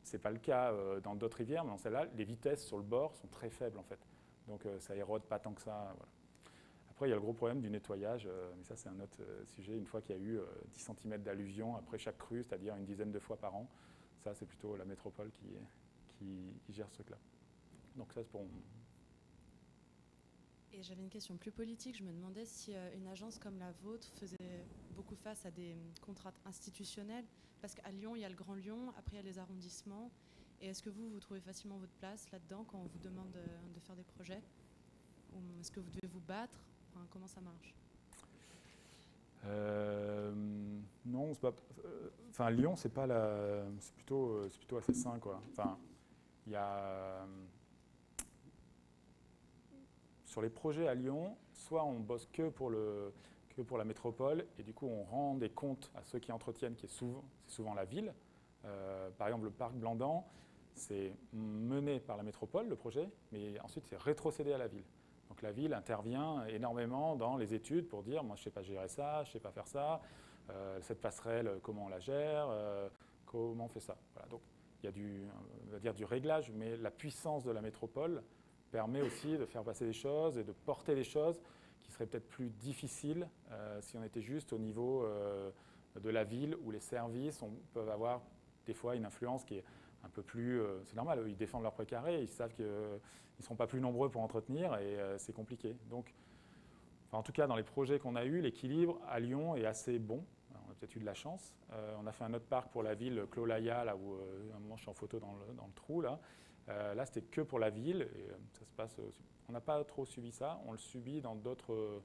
ce 0.04 0.15
n'est 0.15 0.21
pas 0.21 0.32
le 0.32 0.39
cas 0.39 0.73
dans 1.02 1.15
d'autres 1.15 1.38
rivières, 1.38 1.63
mais 1.63 1.69
dans 1.69 1.78
celle-là, 1.78 2.08
les 2.17 2.26
vitesses 2.26 2.65
sur 2.65 2.76
le 2.76 2.84
bord 2.84 3.15
sont 3.15 3.28
très 3.28 3.49
faibles 3.49 3.78
en 3.80 3.84
fait. 3.84 3.99
Donc 4.49 4.67
ça 4.80 4.97
érode 4.97 5.23
pas 5.23 5.39
tant 5.39 5.54
que 5.54 5.62
ça. 5.62 5.95
Après, 6.94 7.08
il 7.08 7.10
y 7.10 7.14
a 7.14 7.16
le 7.16 7.22
gros 7.22 7.34
problème 7.34 7.60
du 7.60 7.70
nettoyage, 7.70 8.30
mais 8.56 8.64
ça 8.64 8.76
c'est 8.76 8.88
un 8.88 9.00
autre 9.00 9.20
sujet. 9.46 9.76
Une 9.76 9.88
fois 9.88 10.02
qu'il 10.02 10.16
y 10.16 10.20
a 10.20 10.22
eu 10.22 10.40
10 10.70 10.80
cm 10.80 11.24
d'alluvion 11.24 11.76
après 11.76 11.98
chaque 11.98 12.20
crue, 12.20 12.44
c'est-à-dire 12.44 12.76
une 12.76 12.86
dizaine 12.86 13.12
de 13.12 13.20
fois 13.20 13.36
par 13.36 13.56
an, 13.56 13.68
ça 14.20 14.34
c'est 14.36 14.46
plutôt 14.46 14.76
la 14.76 14.86
métropole 14.86 15.32
qui, 15.32 15.48
qui, 16.64 16.74
gère 16.74 16.88
ce 16.90 16.96
truc-là. 16.96 17.18
Donc 17.96 18.12
ça, 18.14 18.24
c'est 18.24 18.30
pour... 18.30 18.46
Et 20.72 20.82
j'avais 20.82 21.02
une 21.02 21.10
question 21.10 21.38
plus 21.38 21.52
politique. 21.52 21.98
Je 21.98 22.04
me 22.04 22.12
demandais 22.12 22.46
si 22.46 22.74
euh, 22.74 22.96
une 22.96 23.08
agence 23.08 23.38
comme 23.38 23.60
la 23.60 23.72
vôtre 23.84 24.08
faisait 24.16 24.66
beaucoup 24.96 25.16
face 25.16 25.46
à 25.46 25.52
des 25.52 25.76
contraintes 26.02 26.40
institutionnelles. 26.46 27.26
Parce 27.62 27.76
qu'à 27.76 27.92
Lyon, 27.92 28.16
il 28.16 28.22
y 28.22 28.26
a 28.26 28.30
le 28.30 28.36
Grand 28.36 28.56
Lyon, 28.56 28.92
après 28.98 29.14
il 29.14 29.16
y 29.18 29.20
a 29.20 29.24
les 29.24 29.38
arrondissements. 29.38 30.12
Et 30.62 30.70
est-ce 30.70 30.82
que 30.82 30.90
vous, 30.90 31.10
vous 31.10 31.20
trouvez 31.20 31.42
facilement 31.42 31.78
votre 31.78 31.94
place 31.94 32.30
là-dedans 32.32 32.64
quand 32.64 32.80
on 32.80 32.88
vous 32.88 33.00
demande 33.00 33.32
de, 33.32 33.80
faire 33.82 33.96
des 33.96 34.04
projets? 34.04 34.42
Ou 35.34 35.60
est-ce 35.60 35.72
que 35.72 35.80
vous 35.80 35.90
devez 35.92 36.08
vous 36.08 36.22
battre? 36.22 36.58
Comment 37.12 37.28
ça 37.28 37.42
marche 37.42 37.76
euh, 39.46 40.32
non, 41.06 41.34
c'est. 41.34 41.46
Euh, 41.46 42.50
Lyon, 42.50 42.76
c'est. 42.78 42.94
C'est 43.80 43.94
plutôt, 43.94 44.48
c'est 44.50 44.58
plutôt 44.58 44.78
assez 44.78 44.94
il 46.46 46.54
y 46.54 46.56
a, 46.56 46.78
euh, 46.78 47.26
sur 50.26 50.42
les 50.42 50.50
projets 50.50 50.88
à 50.88 50.94
Lyon, 50.94 51.38
soit 51.54 51.84
on 51.84 52.00
bosse 52.00 52.28
que 52.32 52.50
pour, 52.50 52.72
la 53.78 53.86
métropole, 53.86 54.46
et 54.58 54.64
du 54.64 54.74
coup 54.74 54.88
on 54.88 55.04
rend 55.04 55.36
des 55.36 55.50
comptes 55.50 55.92
à 55.96 56.04
ceux 56.04 56.20
qui 56.20 56.32
entretiennent, 56.32 56.76
qui 56.76 56.86
est 56.86 56.90
souvent, 56.90 57.24
c'est 57.46 57.56
souvent 57.56 57.74
la 57.74 57.86
ville. 57.86 58.14
Euh, 58.66 59.10
par 59.12 59.28
exemple, 59.28 59.46
le 59.46 59.52
parc 59.52 59.74
Blandan, 59.74 60.26
c'est 60.74 61.14
mené 61.34 62.00
par 62.00 62.18
la 62.18 62.24
métropole, 62.24 62.68
le 62.68 62.76
projet, 62.76 63.08
mais 63.32 63.60
ensuite 63.60 63.86
c'est 63.86 63.98
rétrocédé 63.98 64.54
à 64.54 64.58
la 64.58 64.68
ville. 64.68 64.86
La 65.44 65.52
ville 65.52 65.74
intervient 65.74 66.46
énormément 66.46 67.16
dans 67.16 67.38
les 67.38 67.54
études 67.54 67.88
pour 67.88 68.02
dire, 68.02 68.24
moi 68.24 68.36
je 68.36 68.42
ne 68.42 68.44
sais 68.46 68.50
pas 68.50 68.64
gérer 68.64 68.88
ça, 68.88 69.24
je 69.24 69.30
ne 69.30 69.34
sais 69.34 69.40
pas 69.40 69.52
faire 69.52 69.68
ça, 69.68 70.02
euh, 70.50 70.80
cette 70.82 71.02
passerelle, 71.02 71.60
comment 71.62 71.86
on 71.86 71.90
la 71.90 72.00
gère, 72.00 72.48
comment 73.26 73.66
on 73.66 73.70
fait 73.70 73.82
ça. 73.82 73.98
Voilà, 74.14 74.30
donc 74.30 74.42
il 74.82 74.86
y 74.86 74.90
a 74.90 74.92
du, 74.92 75.28
va 75.70 75.80
dire 75.80 75.94
du 75.94 76.06
réglage, 76.06 76.52
mais 76.52 76.78
la 76.78 76.92
puissance 76.92 77.44
de 77.44 77.52
la 77.52 77.62
métropole 77.62 78.24
permet 78.72 79.02
aussi 79.02 79.38
de 79.38 79.46
faire 79.46 79.64
passer 79.64 79.86
des 79.86 79.94
choses 79.94 80.38
et 80.38 80.44
de 80.44 80.52
porter 80.52 80.96
des 80.96 81.04
choses 81.04 81.42
qui 81.84 81.92
seraient 81.92 82.06
peut-être 82.06 82.28
plus 82.28 82.50
difficiles 82.50 83.28
euh, 83.52 83.80
si 83.82 83.98
on 83.98 84.04
était 84.04 84.22
juste 84.22 84.52
au 84.52 84.58
niveau 84.58 85.04
euh, 85.04 85.52
de 86.02 86.10
la 86.10 86.24
ville 86.24 86.58
où 86.64 86.72
les 86.72 86.80
services 86.80 87.44
peuvent 87.74 87.90
avoir 87.90 88.22
des 88.66 88.74
fois 88.74 88.96
une 88.96 89.06
influence 89.06 89.44
qui 89.44 89.58
est 89.58 89.64
un 90.04 90.10
peu 90.10 90.22
plus... 90.22 90.62
Euh, 90.62 90.84
c'est 90.86 90.96
normal, 90.96 91.24
ils 91.28 91.38
défendent 91.38 91.63
leur 91.63 91.74
précaré, 91.74 92.22
ils 92.22 92.30
savent 92.30 92.54
qu'ils 92.54 92.66
ne 92.66 93.44
seront 93.44 93.56
pas 93.56 93.68
plus 93.68 93.82
nombreux 93.82 94.10
pour 94.10 94.22
entretenir 94.22 94.76
et 94.78 94.98
c'est 95.18 95.34
compliqué. 95.34 95.76
Donc, 95.89 96.13
en 97.12 97.24
tout 97.24 97.32
cas, 97.32 97.46
dans 97.46 97.56
les 97.56 97.63
projets 97.63 98.00
qu'on 98.00 98.16
a 98.16 98.26
eus, 98.26 98.42
l'équilibre 98.42 99.00
à 99.08 99.20
Lyon 99.20 99.56
est 99.56 99.66
assez 99.66 100.00
bon 100.00 100.24
peut-être 100.84 100.96
eu 100.96 101.00
de 101.00 101.06
la 101.06 101.13
chance. 101.13 101.56
Euh, 101.72 101.96
on 102.02 102.08
a 102.08 102.12
fait 102.12 102.26
un 102.26 102.34
autre 102.34 102.46
parc 102.46 102.70
pour 102.72 102.84
la 102.84 102.94
ville, 102.94 103.26
Clolaya, 103.32 103.86
là 103.86 103.96
où 103.96 104.16
euh, 104.16 104.52
un 104.56 104.60
moment 104.60 104.76
je 104.76 104.82
suis 104.82 104.89
en 104.89 104.94
photo 104.94 105.20
dans 105.20 105.34
le, 105.34 105.74
trou. 105.76 106.02
Là, 106.02 106.20
euh, 106.70 106.94
là 106.94 107.06
c'était 107.06 107.22
que 107.22 107.42
pour 107.42 107.60
la 107.60 107.70
ville. 107.70 108.08
Et, 108.16 108.28
ça 108.52 108.66
se 108.66 108.74
passe, 108.76 109.00
on 109.48 109.54
n'a 109.54 109.62
pas 109.62 109.84
trop 109.86 110.06
subi 110.06 110.32
ça. 110.32 110.62
On 110.66 110.72
le 110.72 110.78
subit 110.78 111.22
dans 111.22 111.36
d'autres, 111.36 112.02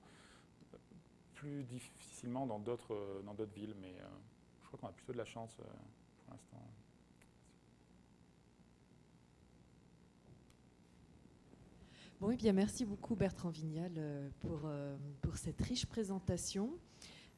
plus 1.35 1.65
difficilement 1.65 2.47
dans 2.47 2.59
d'autres 2.59 2.95
villes. 3.55 3.75
Mais 3.81 3.95
je 4.63 4.67
crois 4.69 4.79
qu'on 4.79 4.89
a 4.89 4.93
plutôt 4.93 5.13
de 5.13 5.19
la 5.19 5.25
chance 5.25 5.57
pour 5.57 6.33
l'instant. 6.33 6.59
Bon, 12.21 12.31
et 12.31 12.37
bien, 12.37 12.53
merci 12.53 12.85
beaucoup 12.85 13.15
Bertrand 13.15 13.51
Vignal 13.51 13.93
pour, 14.41 14.69
pour 15.23 15.37
cette 15.37 15.61
riche 15.63 15.87
présentation. 15.87 16.79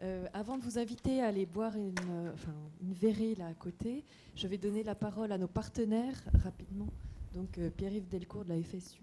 Euh, 0.02 0.26
avant 0.32 0.56
de 0.56 0.62
vous 0.64 0.78
inviter 0.78 1.20
à 1.20 1.26
aller 1.26 1.44
boire 1.44 1.76
une, 1.76 1.94
euh, 2.08 2.32
enfin, 2.32 2.54
verrée 2.80 3.34
là 3.34 3.48
à 3.48 3.54
côté, 3.54 4.04
je 4.34 4.46
vais 4.46 4.56
donner 4.56 4.82
la 4.82 4.94
parole 4.94 5.30
à 5.30 5.36
nos 5.36 5.48
partenaires 5.48 6.18
rapidement. 6.42 6.88
Donc 7.34 7.58
euh, 7.58 7.68
Pierre-Yves 7.68 8.08
Delcourt 8.08 8.44
de 8.44 8.54
la 8.54 8.62
FSU. 8.62 9.02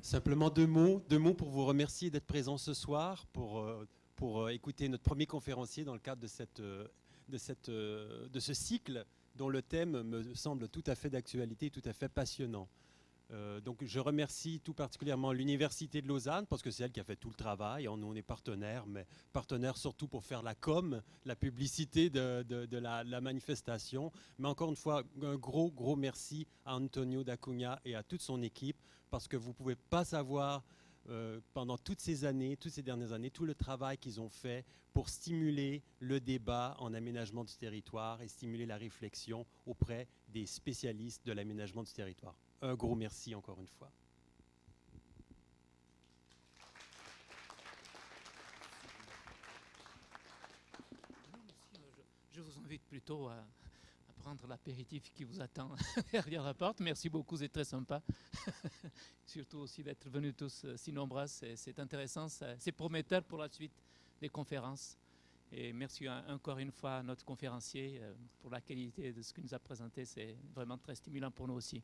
Simplement 0.00 0.48
deux 0.48 0.66
mots, 0.66 1.02
pour 1.34 1.50
vous 1.50 1.66
remercier 1.66 2.10
d'être 2.10 2.26
présent 2.26 2.56
ce 2.56 2.72
soir, 2.72 3.26
pour, 3.32 4.50
écouter 4.50 4.88
notre 4.88 5.02
premier 5.02 5.26
conférencier 5.26 5.84
dans 5.84 5.94
le 5.94 5.98
cadre 5.98 6.22
de, 6.22 6.90
de 7.28 8.40
ce 8.40 8.54
cycle 8.54 9.04
dont 9.34 9.48
le 9.48 9.60
thème 9.60 10.02
me 10.02 10.34
semble 10.34 10.68
tout 10.68 10.84
à 10.86 10.94
fait 10.94 11.10
d'actualité, 11.10 11.70
tout 11.70 11.82
à 11.84 11.92
fait 11.92 12.08
passionnant. 12.08 12.68
Euh, 13.32 13.60
donc 13.60 13.82
je 13.84 13.98
remercie 13.98 14.60
tout 14.60 14.74
particulièrement 14.74 15.32
l'Université 15.32 16.00
de 16.00 16.06
Lausanne 16.06 16.46
parce 16.46 16.62
que 16.62 16.70
c'est 16.70 16.84
elle 16.84 16.92
qui 16.92 17.00
a 17.00 17.04
fait 17.04 17.16
tout 17.16 17.28
le 17.28 17.34
travail. 17.34 17.88
On, 17.88 17.94
on 17.94 18.14
est 18.14 18.22
partenaire, 18.22 18.86
mais 18.86 19.06
partenaire 19.32 19.76
surtout 19.76 20.06
pour 20.06 20.24
faire 20.24 20.42
la 20.42 20.54
com, 20.54 21.02
la 21.24 21.34
publicité 21.34 22.08
de, 22.08 22.76
la 22.78 23.20
manifestation. 23.20 24.12
Mais 24.38 24.48
encore 24.48 24.70
une 24.70 24.76
fois, 24.76 25.02
un 25.22 25.36
gros, 25.36 25.70
gros 25.72 25.96
merci 25.96 26.46
à 26.64 26.76
Antonio 26.76 27.24
D'Acunha 27.24 27.80
et 27.84 27.94
à 27.94 28.02
toute 28.02 28.22
son 28.22 28.42
équipe 28.42 28.80
parce 29.10 29.26
que 29.28 29.36
vous 29.36 29.48
ne 29.48 29.54
pouvez 29.54 29.76
pas 29.76 30.04
savoir 30.04 30.62
euh, 31.08 31.40
pendant 31.52 31.78
toutes 31.78 32.00
ces 32.00 32.24
années, 32.24 32.56
toutes 32.56 32.72
ces 32.72 32.82
dernières 32.82 33.12
années, 33.12 33.30
tout 33.30 33.44
le 33.44 33.54
travail 33.54 33.96
qu'ils 33.98 34.20
ont 34.20 34.28
fait 34.28 34.64
pour 34.92 35.08
stimuler 35.08 35.82
le 36.00 36.20
débat 36.20 36.74
en 36.78 36.94
aménagement 36.94 37.44
du 37.44 37.54
territoire 37.56 38.20
et 38.22 38.28
stimuler 38.28 38.66
la 38.66 38.76
réflexion 38.76 39.46
auprès 39.66 40.08
des 40.28 40.46
spécialistes 40.46 41.24
de 41.26 41.32
l'aménagement 41.32 41.82
du 41.82 41.92
territoire. 41.92 42.36
Un 42.62 42.74
gros 42.74 42.94
merci 42.94 43.34
encore 43.34 43.60
une 43.60 43.66
fois. 43.66 43.90
Je 52.32 52.40
vous 52.40 52.58
invite 52.64 52.82
plutôt 52.82 53.28
à, 53.28 53.36
prendre 54.18 54.46
l'apéritif 54.46 55.12
qui 55.12 55.24
vous 55.24 55.40
attend 55.40 55.70
derrière 56.12 56.42
la 56.42 56.54
porte. 56.54 56.80
Merci 56.80 57.08
beaucoup, 57.08 57.36
c'est 57.36 57.48
très 57.48 57.64
sympa. 57.64 58.02
Surtout 59.26 59.58
aussi 59.58 59.82
d'être 59.82 60.08
venus 60.08 60.34
tous 60.36 60.64
euh, 60.64 60.76
si 60.76 60.92
nombreux, 60.92 61.26
c'est 61.26 61.78
intéressant, 61.78 62.28
c'est 62.28 62.72
prometteur 62.72 63.22
pour 63.22 63.38
la 63.38 63.48
suite 63.48 63.72
des 64.20 64.28
conférences. 64.28 64.98
Et 65.52 65.72
merci 65.72 66.08
encore 66.08 66.58
une 66.58 66.72
fois 66.72 66.96
à 66.96 67.02
notre 67.02 67.24
conférencier 67.24 68.00
euh, 68.00 68.12
pour 68.40 68.50
la 68.50 68.60
qualité 68.60 69.12
de 69.12 69.22
ce 69.22 69.32
qu'il 69.32 69.44
nous 69.44 69.54
a 69.54 69.58
présenté. 69.58 70.04
C'est 70.04 70.36
vraiment 70.54 70.78
très 70.78 70.96
stimulant 70.96 71.30
pour 71.30 71.46
nous 71.46 71.54
aussi. 71.54 71.82